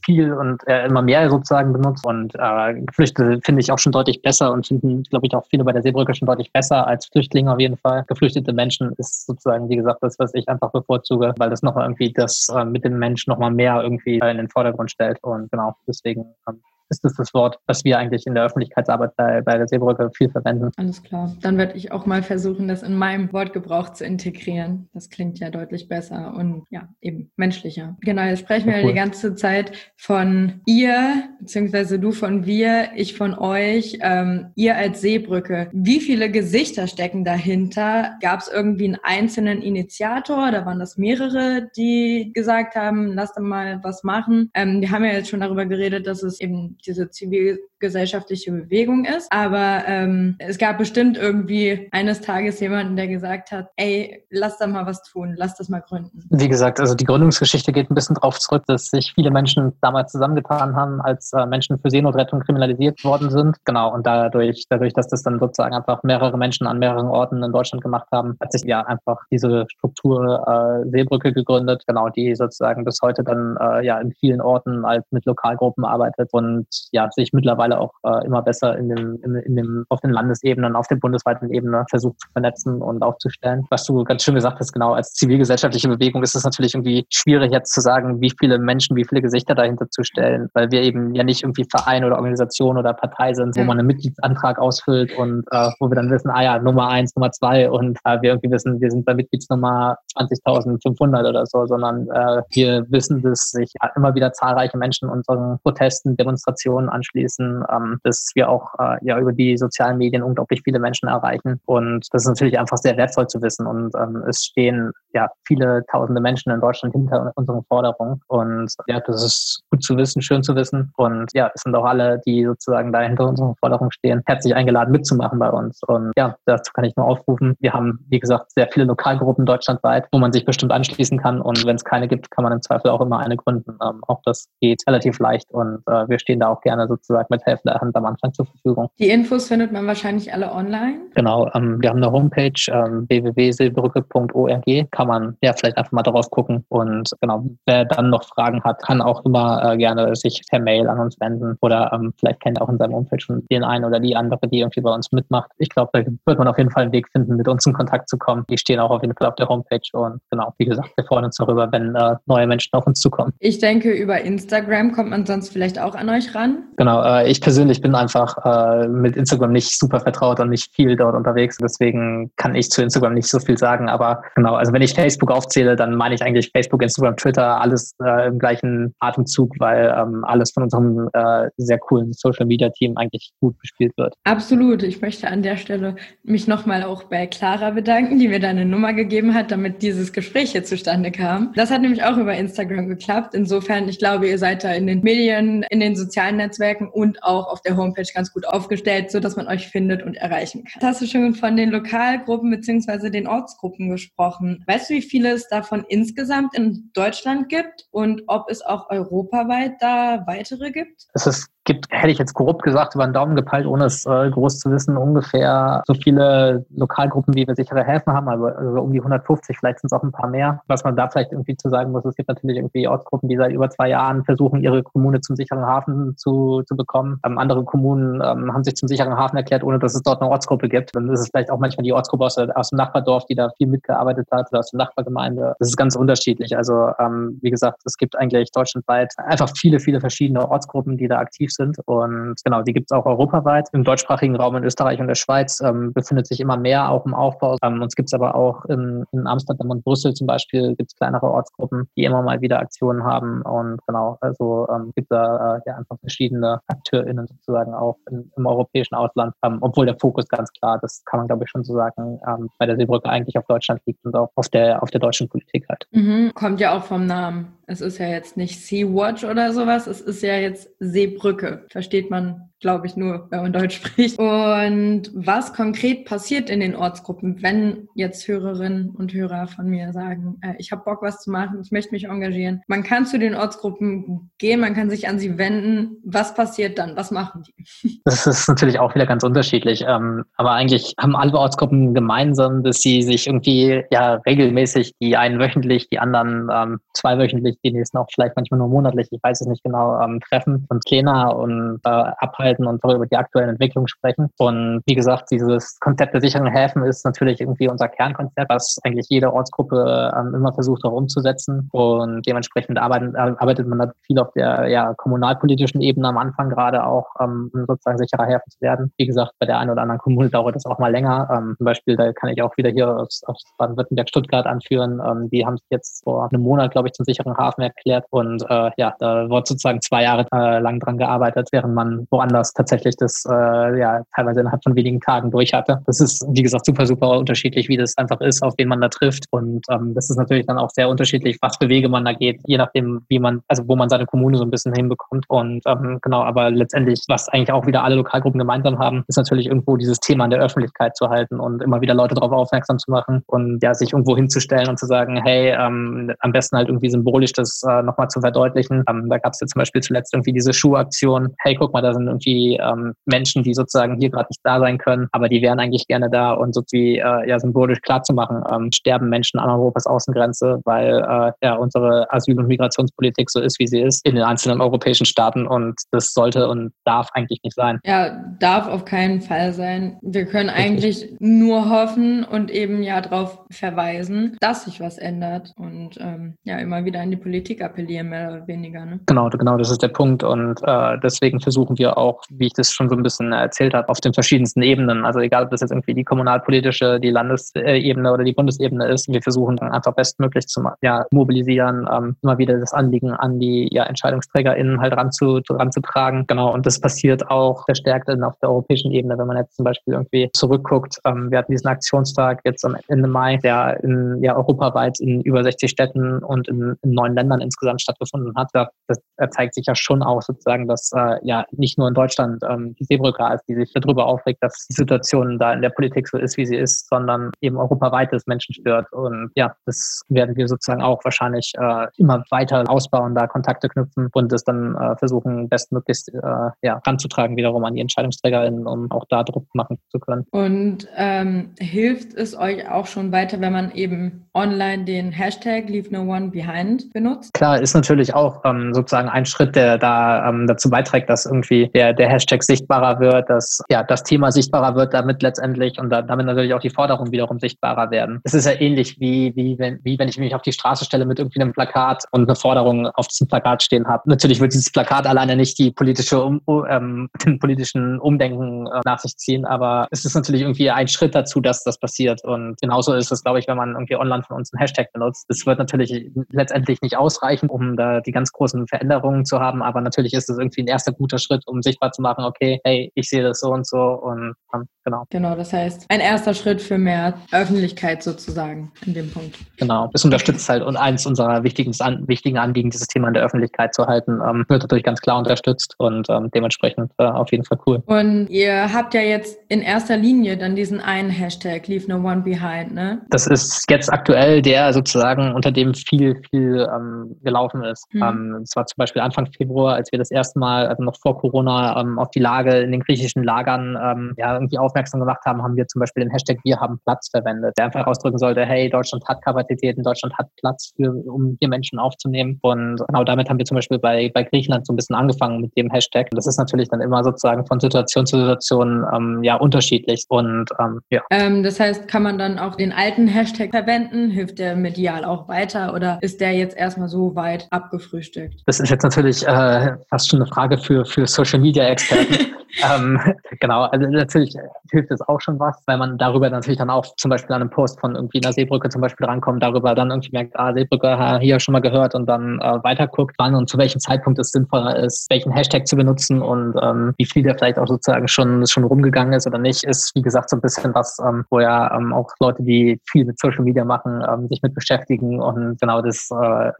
[0.04, 4.22] viel und äh, immer mehr sozusagen benutzt und äh, Geflüchtete finde ich auch schon deutlich
[4.22, 7.52] besser und finden, glaube ich, auch viele bei der Seebrücke schon deutlich besser als Flüchtlinge
[7.52, 8.04] auf jeden Fall.
[8.06, 12.12] Geflüchtete Menschen ist sozusagen, wie gesagt, das, was ich einfach bevorzuge, weil das nochmal irgendwie
[12.12, 16.26] das äh, mit dem Menschen nochmal mehr irgendwie in den Vordergrund stellt und genau, deswegen
[16.48, 16.60] ähm,
[16.90, 20.28] ist das das Wort, was wir eigentlich in der Öffentlichkeitsarbeit bei, bei der Seebrücke viel
[20.28, 20.70] verwenden.
[20.76, 21.34] Alles klar.
[21.40, 24.88] Dann werde ich auch mal versuchen, das in meinem Wortgebrauch zu integrieren.
[24.92, 27.96] Das klingt ja deutlich besser und ja, eben menschlicher.
[28.00, 28.88] Genau, jetzt sprechen wir cool.
[28.88, 35.00] die ganze Zeit von ihr, beziehungsweise du von wir, ich von euch, ähm, ihr als
[35.00, 35.68] Seebrücke.
[35.72, 38.16] Wie viele Gesichter stecken dahinter?
[38.20, 43.42] Gab es irgendwie einen einzelnen Initiator oder waren das mehrere, die gesagt haben, lass doch
[43.42, 44.50] mal was machen?
[44.54, 49.30] Ähm, wir haben ja jetzt schon darüber geredet, dass es eben diese zivilgesellschaftliche Bewegung ist.
[49.30, 54.66] Aber ähm, es gab bestimmt irgendwie eines Tages jemanden, der gesagt hat, ey, lass da
[54.66, 56.24] mal was tun, lass das mal gründen.
[56.30, 60.12] Wie gesagt, also die Gründungsgeschichte geht ein bisschen darauf zurück, dass sich viele Menschen damals
[60.12, 63.56] zusammengetan haben, als äh, Menschen für Seenotrettung kriminalisiert worden sind.
[63.64, 67.52] Genau, und dadurch, dadurch, dass das dann sozusagen einfach mehrere Menschen an mehreren Orten in
[67.52, 72.84] Deutschland gemacht haben, hat sich ja einfach diese Struktur äh, Seebrücke gegründet, genau, die sozusagen
[72.84, 77.32] bis heute dann äh, ja in vielen Orten als mit Lokalgruppen arbeitet und ja, sich
[77.32, 80.96] mittlerweile auch äh, immer besser in dem, in, in dem, auf den Landesebenen, auf der
[80.96, 83.66] bundesweiten Ebene versucht zu vernetzen und aufzustellen.
[83.70, 87.52] Was du ganz schön gesagt hast, genau, als zivilgesellschaftliche Bewegung ist es natürlich irgendwie schwierig
[87.52, 91.14] jetzt zu sagen, wie viele Menschen, wie viele Gesichter dahinter zu stellen, weil wir eben
[91.14, 95.44] ja nicht irgendwie Verein oder Organisation oder Partei sind, wo man einen Mitgliedsantrag ausfüllt und
[95.50, 98.50] äh, wo wir dann wissen, ah ja, Nummer eins, Nummer zwei und äh, wir irgendwie
[98.50, 103.90] wissen, wir sind bei Mitgliedsnummer 20.500 oder so, sondern äh, wir wissen, dass sich ja,
[103.96, 109.18] immer wieder zahlreiche Menschen unseren Protesten, Demonstrationen Demonstrationen anschließen, ähm, dass wir auch äh, ja
[109.18, 111.60] über die sozialen Medien unglaublich viele Menschen erreichen.
[111.66, 113.66] Und das ist natürlich einfach sehr wertvoll zu wissen.
[113.66, 118.20] Und ähm, es stehen ja viele tausende Menschen in Deutschland hinter unseren Forderungen.
[118.28, 120.92] Und ja, das ist gut zu wissen, schön zu wissen.
[120.96, 124.92] Und ja, es sind auch alle, die sozusagen da hinter unseren Forderungen stehen, herzlich eingeladen
[124.92, 125.80] mitzumachen bei uns.
[125.86, 127.56] Und ja, dazu kann ich nur aufrufen.
[127.60, 131.40] Wir haben, wie gesagt, sehr viele Lokalgruppen deutschlandweit, wo man sich bestimmt anschließen kann.
[131.40, 133.76] Und wenn es keine gibt, kann man im Zweifel auch immer eine gründen.
[133.82, 137.26] Ähm, auch das geht relativ leicht und äh, wir stehen stehen da auch gerne sozusagen
[137.30, 138.88] mit helfender Hand am Anfang zur Verfügung.
[138.98, 140.98] Die Infos findet man wahrscheinlich alle online?
[141.14, 146.30] Genau, ähm, wir haben eine Homepage ähm, www.silbrücke.org, kann man ja vielleicht einfach mal darauf
[146.30, 150.60] gucken und genau, wer dann noch Fragen hat, kann auch immer äh, gerne sich per
[150.60, 153.84] Mail an uns wenden oder ähm, vielleicht kennt auch in seinem Umfeld schon den einen
[153.84, 155.50] oder die andere, die irgendwie bei uns mitmacht.
[155.58, 158.08] Ich glaube, da wird man auf jeden Fall einen Weg finden, mit uns in Kontakt
[158.08, 158.44] zu kommen.
[158.48, 161.24] Die stehen auch auf jeden Fall auf der Homepage und genau, wie gesagt, wir freuen
[161.24, 163.32] uns darüber, wenn äh, neue Menschen auf uns zukommen.
[163.38, 166.64] Ich denke, über Instagram kommt man sonst vielleicht auch an euch ran.
[166.76, 170.96] Genau, äh, ich persönlich bin einfach äh, mit Instagram nicht super vertraut und nicht viel
[170.96, 171.56] dort unterwegs.
[171.58, 173.88] Deswegen kann ich zu Instagram nicht so viel sagen.
[173.88, 177.94] Aber genau, also wenn ich Facebook aufzähle, dann meine ich eigentlich Facebook, Instagram, Twitter, alles
[178.02, 182.96] äh, im gleichen Atemzug, weil ähm, alles von unserem äh, sehr coolen Social Media Team
[182.96, 184.14] eigentlich gut bespielt wird.
[184.24, 184.82] Absolut.
[184.82, 188.92] Ich möchte an der Stelle mich nochmal auch bei Clara bedanken, die mir deine Nummer
[188.92, 191.52] gegeben hat, damit dieses Gespräch hier zustande kam.
[191.54, 193.34] Das hat nämlich auch über Instagram geklappt.
[193.34, 197.48] Insofern, ich glaube, ihr seid da in den Medien, in den sozialen Netzwerken und auch
[197.48, 200.82] auf der Homepage ganz gut aufgestellt, so dass man euch findet und erreichen kann.
[200.82, 204.62] Hast du schon von den Lokalgruppen beziehungsweise den Ortsgruppen gesprochen?
[204.66, 209.74] Weißt du, wie viele es davon insgesamt in Deutschland gibt und ob es auch europaweit
[209.80, 211.06] da weitere gibt?
[211.14, 214.30] Es ist gibt, hätte ich jetzt grob gesagt, über den Daumen gepeilt, ohne es äh,
[214.30, 218.92] groß zu wissen, ungefähr so viele Lokalgruppen, wie wir sichere Häfen haben, also, also um
[218.92, 220.62] die 150, vielleicht sind es auch ein paar mehr.
[220.66, 223.52] Was man da vielleicht irgendwie zu sagen muss, es gibt natürlich irgendwie Ortsgruppen, die seit
[223.52, 227.20] über zwei Jahren versuchen, ihre Kommune zum sicheren Hafen zu, zu bekommen.
[227.24, 230.30] Ähm, andere Kommunen ähm, haben sich zum sicheren Hafen erklärt, ohne dass es dort eine
[230.30, 230.94] Ortsgruppe gibt.
[230.94, 233.66] Dann ist es vielleicht auch manchmal die Ortsgruppe aus, aus dem Nachbardorf, die da viel
[233.66, 235.54] mitgearbeitet hat, oder aus der Nachbargemeinde.
[235.58, 236.56] Das ist ganz unterschiedlich.
[236.56, 241.18] Also ähm, wie gesagt, es gibt eigentlich deutschlandweit einfach viele, viele verschiedene Ortsgruppen, die da
[241.18, 241.78] aktiv sind.
[241.86, 243.68] Und genau, die gibt es auch europaweit.
[243.72, 247.14] Im deutschsprachigen Raum in Österreich und der Schweiz ähm, befindet sich immer mehr auch im
[247.14, 247.56] Aufbau.
[247.62, 250.96] Ähm, uns gibt es aber auch in, in, Amsterdam und Brüssel zum Beispiel gibt es
[250.96, 253.42] kleinere Ortsgruppen, die immer mal wieder Aktionen haben.
[253.42, 258.46] Und genau, also ähm, gibt da äh, ja einfach verschiedene AkteurInnen sozusagen auch in, im
[258.46, 261.74] europäischen Ausland, ähm, obwohl der Fokus ganz klar, das kann man glaube ich schon so
[261.74, 265.00] sagen, ähm, bei der Seebrücke eigentlich auf Deutschland liegt und auch auf der, auf der
[265.00, 265.86] deutschen Politik halt.
[265.92, 267.52] Mhm, kommt ja auch vom Namen.
[267.66, 271.64] Es ist ja jetzt nicht Sea-Watch oder sowas, es ist ja jetzt Seebrücke.
[271.70, 274.18] Versteht man glaube ich, nur, wenn man Deutsch spricht.
[274.18, 280.38] Und was konkret passiert in den Ortsgruppen, wenn jetzt Hörerinnen und Hörer von mir sagen,
[280.42, 282.62] äh, ich habe Bock, was zu machen, ich möchte mich engagieren.
[282.68, 285.89] Man kann zu den Ortsgruppen gehen, man kann sich an sie wenden.
[286.04, 286.96] Was passiert dann?
[286.96, 288.00] Was machen die?
[288.04, 289.84] Das ist natürlich auch wieder ganz unterschiedlich.
[289.86, 295.38] Ähm, aber eigentlich haben alle Ortsgruppen gemeinsam, dass sie sich irgendwie ja regelmäßig, die einen
[295.38, 299.46] wöchentlich, die anderen ähm, zweiwöchentlich, die nächsten auch vielleicht manchmal nur monatlich, ich weiß es
[299.46, 304.30] nicht genau, ähm, treffen und Pläne und abhalten halten und darüber die aktuellen Entwicklungen sprechen.
[304.38, 309.06] Und wie gesagt, dieses Konzept der sicheren Häfen ist natürlich irgendwie unser Kernkonzept, was eigentlich
[309.08, 311.68] jede Ortsgruppe immer versucht auch umzusetzen.
[311.72, 316.84] Und dementsprechend arbeitet, arbeitet man da viel auf der ja, kommunalpolitischen Ebene am Anfang gerade
[316.84, 318.92] auch, ähm, um sozusagen sicherer Häfen zu werden.
[318.96, 321.28] Wie gesagt, bei der einen oder anderen Kommune dauert das auch mal länger.
[321.32, 325.00] Ähm, zum Beispiel, da kann ich auch wieder hier aus, aus Baden-Württemberg Stuttgart anführen.
[325.04, 328.04] Ähm, die haben sich jetzt vor einem Monat, glaube ich, zum sicheren Hafen erklärt.
[328.10, 332.52] Und äh, ja, da wird sozusagen zwei Jahre äh, lang dran gearbeitet, während man woanders
[332.52, 335.82] tatsächlich das äh, ja teilweise innerhalb von wenigen Tagen durch hatte.
[335.86, 338.88] Das ist, wie gesagt, super, super unterschiedlich, wie das einfach ist, auf wen man da
[338.88, 339.24] trifft.
[339.30, 342.40] Und ähm, das ist natürlich dann auch sehr unterschiedlich, was für Wege man da geht,
[342.46, 345.24] je nachdem, wie man, also wo man seine Kommune so ein bisschen hinbekommt.
[345.28, 349.46] Und ähm, genau, aber letztendlich, was eigentlich auch wieder alle Lokalgruppen gemeinsam haben, ist natürlich
[349.46, 352.90] irgendwo dieses Thema in der Öffentlichkeit zu halten und immer wieder Leute darauf aufmerksam zu
[352.90, 356.90] machen und ja, sich irgendwo hinzustellen und zu sagen, hey, ähm, am besten halt irgendwie
[356.90, 358.84] symbolisch das äh, nochmal zu verdeutlichen.
[358.88, 361.34] Ähm, da gab es ja zum Beispiel zuletzt irgendwie diese Schuhaktion.
[361.38, 364.78] Hey, guck mal, da sind irgendwie ähm, Menschen, die sozusagen hier gerade nicht da sein
[364.78, 368.12] können, aber die wären eigentlich gerne da und so wie äh, ja symbolisch klar zu
[368.12, 373.40] machen, ähm, sterben Menschen an Europas Außengrenze, weil äh, ja unsere Asyl- und Migrationspolitik so
[373.40, 377.40] ist, wie sie ist in den einzelnen europäischen Staaten und das sollte und darf eigentlich
[377.42, 377.78] nicht sein.
[377.84, 379.98] Ja, darf auf keinen Fall sein.
[380.02, 380.66] Wir können Richtig.
[380.66, 386.58] eigentlich nur hoffen und eben ja darauf verweisen, dass sich was ändert und ähm, ja
[386.58, 388.84] immer wieder an die Politik appellieren, mehr oder weniger.
[388.84, 389.00] Ne?
[389.06, 392.72] Genau, genau, das ist der Punkt und äh, deswegen versuchen wir auch wie ich das
[392.72, 395.04] schon so ein bisschen erzählt habe, auf den verschiedensten Ebenen.
[395.04, 399.22] Also egal, ob das jetzt irgendwie die kommunalpolitische, die Landesebene oder die Bundesebene ist, wir
[399.22, 403.84] versuchen dann einfach bestmöglich zu ja, mobilisieren, ähm, immer wieder das Anliegen an die ja,
[403.84, 406.26] EntscheidungsträgerInnen halt ranzu, ranzutragen.
[406.26, 409.94] Genau, und das passiert auch verstärkt auf der europäischen Ebene, wenn man jetzt zum Beispiel
[409.94, 410.98] irgendwie zurückguckt.
[411.04, 415.42] Ähm, wir hatten diesen Aktionstag jetzt am Ende Mai, der in, ja, europaweit in über
[415.42, 418.48] 60 Städten und in, in neun Ländern insgesamt stattgefunden hat.
[418.52, 422.42] Das, das zeigt sich ja schon auch sozusagen, dass äh, ja nicht nur in Deutschland
[422.48, 426.08] ähm, die Seebrücke als die sich darüber aufregt, dass die Situation da in der Politik
[426.08, 428.92] so ist, wie sie ist, sondern eben europaweit das Menschen stört.
[428.92, 434.08] Und ja, das werden wir sozusagen auch wahrscheinlich äh, immer weiter ausbauen, da Kontakte knüpfen
[434.12, 436.18] und es dann äh, versuchen, bestmöglichst äh,
[436.62, 440.26] ja, ranzutragen wiederum an die EntscheidungsträgerInnen, um auch da Druck machen zu können.
[440.30, 445.90] Und ähm, hilft es euch auch schon weiter, wenn man eben online den Hashtag Leave
[445.90, 447.32] No One Behind benutzt?
[447.34, 451.68] Klar, ist natürlich auch ähm, sozusagen ein Schritt, der da ähm, dazu beiträgt, dass irgendwie
[451.74, 456.02] der, der Hashtag sichtbarer wird, dass ja das Thema sichtbarer wird, damit letztendlich und da,
[456.02, 458.20] damit natürlich auch die Forderungen wiederum sichtbarer werden.
[458.24, 461.06] Es ist ja ähnlich wie, wie, wenn, wie wenn ich mich auf die Straße stelle
[461.06, 464.02] mit irgendwie einem Plakat und eine Forderung auf diesem Plakat stehen habe.
[464.06, 468.98] Natürlich wird dieses Plakat alleine nicht die politische um, ähm, den politischen Umdenken äh, nach
[468.98, 472.24] sich ziehen, aber es ist natürlich irgendwie ein Schritt dazu, dass das passiert.
[472.24, 475.26] Und genauso ist es, glaube ich, wenn man irgendwie online von uns einen Hashtag benutzt.
[475.28, 479.80] Es wird natürlich letztendlich nicht ausreichen, um da die ganz großen Veränderungen zu haben, aber
[479.80, 483.08] natürlich ist es irgendwie ein erster guter Schritt, um sichtbar zu machen, okay, hey, ich
[483.08, 485.04] sehe das so und so und um, genau.
[485.10, 489.38] Genau, das heißt, ein erster Schritt für mehr Öffentlichkeit sozusagen in dem Punkt.
[489.56, 491.72] Genau, das unterstützt halt und eins unserer wichtigen,
[492.08, 495.74] wichtigen Anliegen, dieses Thema in der Öffentlichkeit zu halten, ähm, wird dadurch ganz klar unterstützt
[495.78, 497.82] und ähm, dementsprechend äh, auf jeden Fall cool.
[497.86, 502.22] Und ihr habt ja jetzt in erster Linie dann diesen einen Hashtag, Leave No One
[502.22, 503.02] Behind, ne?
[503.10, 507.86] Das ist jetzt aktuell der sozusagen, unter dem viel, viel ähm, gelaufen ist.
[507.92, 508.02] Mhm.
[508.02, 511.18] Ähm, es war zum Beispiel Anfang Februar, als wir das erste Mal, also noch vor
[511.18, 515.42] Corona, ähm, auf die Lage in den griechischen Lagern ähm, ja, irgendwie aufmerksam gemacht haben,
[515.42, 518.68] haben wir zum Beispiel den Hashtag Wir haben Platz verwendet, der einfach ausdrücken sollte, hey,
[518.68, 522.38] Deutschland hat Kapazitäten, Deutschland hat Platz, für, um hier Menschen aufzunehmen.
[522.42, 525.56] Und genau damit haben wir zum Beispiel bei, bei Griechenland so ein bisschen angefangen mit
[525.56, 526.08] dem Hashtag.
[526.10, 530.04] Und das ist natürlich dann immer sozusagen von Situation zu Situation ähm, ja unterschiedlich.
[530.08, 531.02] Und ähm, ja.
[531.10, 534.10] Ähm, das heißt, kann man dann auch den alten Hashtag verwenden?
[534.10, 538.42] Hilft der medial auch weiter oder ist der jetzt erstmal so weit abgefrühstückt?
[538.46, 542.26] Das ist jetzt natürlich äh, fast schon eine Frage für, für Social Media Experten.
[542.62, 542.98] ähm,
[543.40, 544.34] genau, also natürlich
[544.70, 547.50] hilft es auch schon was, weil man darüber natürlich dann auch zum Beispiel an einem
[547.50, 551.40] Post von irgendwie einer Seebrücke zum Beispiel rankommt, darüber dann irgendwie merkt, ah, Seebrücke, hier
[551.40, 555.08] schon mal gehört und dann äh, weiterguckt, wann und zu welchem Zeitpunkt es sinnvoller ist,
[555.10, 559.12] welchen Hashtag zu benutzen und ähm, wie viel der vielleicht auch sozusagen schon, schon rumgegangen
[559.12, 562.08] ist oder nicht, ist wie gesagt so ein bisschen was, ähm, wo ja ähm, auch
[562.20, 566.52] Leute, die viel mit Social Media machen, ähm, sich mit beschäftigen und genau das äh,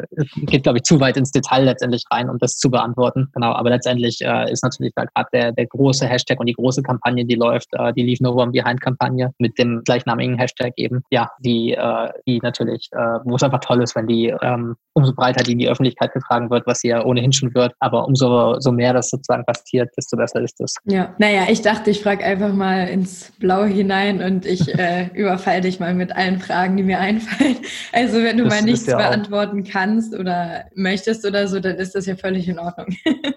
[0.47, 3.29] geht, glaube ich, zu weit ins Detail letztendlich rein, um das zu beantworten.
[3.35, 6.83] Genau, aber letztendlich äh, ist natürlich da gerade der, der große Hashtag und die große
[6.83, 11.03] Kampagne, die läuft, äh, die Leave No One Behind Kampagne mit dem gleichnamigen Hashtag eben,
[11.11, 15.15] ja, die, äh, die natürlich, äh, wo es einfach toll ist, wenn die ähm, umso
[15.15, 18.59] breiter die in die Öffentlichkeit getragen wird, was sie ja ohnehin schon wird, aber umso
[18.59, 20.75] so mehr das sozusagen passiert, desto besser ist es.
[20.85, 25.63] Ja, naja, ich dachte, ich frage einfach mal ins Blaue hinein und ich äh, überfalle
[25.63, 27.57] dich mal mit allen Fragen, die mir einfallen.
[27.93, 31.95] Also wenn du das mal nichts ja beantworten kannst oder möchtest oder so, dann ist
[31.95, 32.89] das ja völlig in Ordnung.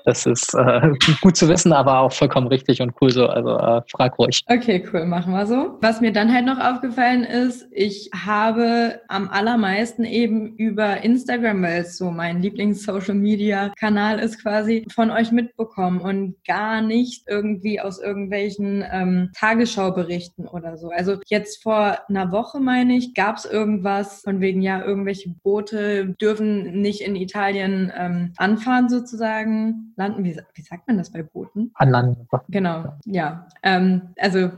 [0.05, 0.89] das ist äh,
[1.21, 3.27] gut zu wissen, aber auch vollkommen richtig und cool so.
[3.27, 4.43] Also äh, frag ruhig.
[4.47, 5.77] Okay, cool, machen wir so.
[5.81, 11.81] Was mir dann halt noch aufgefallen ist, ich habe am allermeisten eben über Instagram, weil
[11.81, 18.83] es so mein Lieblings-Social-Media-Kanal ist quasi, von euch mitbekommen und gar nicht irgendwie aus irgendwelchen
[18.91, 20.89] ähm, Tagesschauberichten oder so.
[20.89, 26.15] Also jetzt vor einer Woche, meine ich, gab es irgendwas von wegen, ja, irgendwelche Boote
[26.21, 30.23] dürfen nicht in Italien ähm, anfahren sozusagen, landen.
[30.23, 31.71] Wie, wie sagt man das bei Booten?
[31.75, 32.22] Anlanden.
[32.49, 33.47] Genau, ja.
[33.63, 34.51] Ähm, also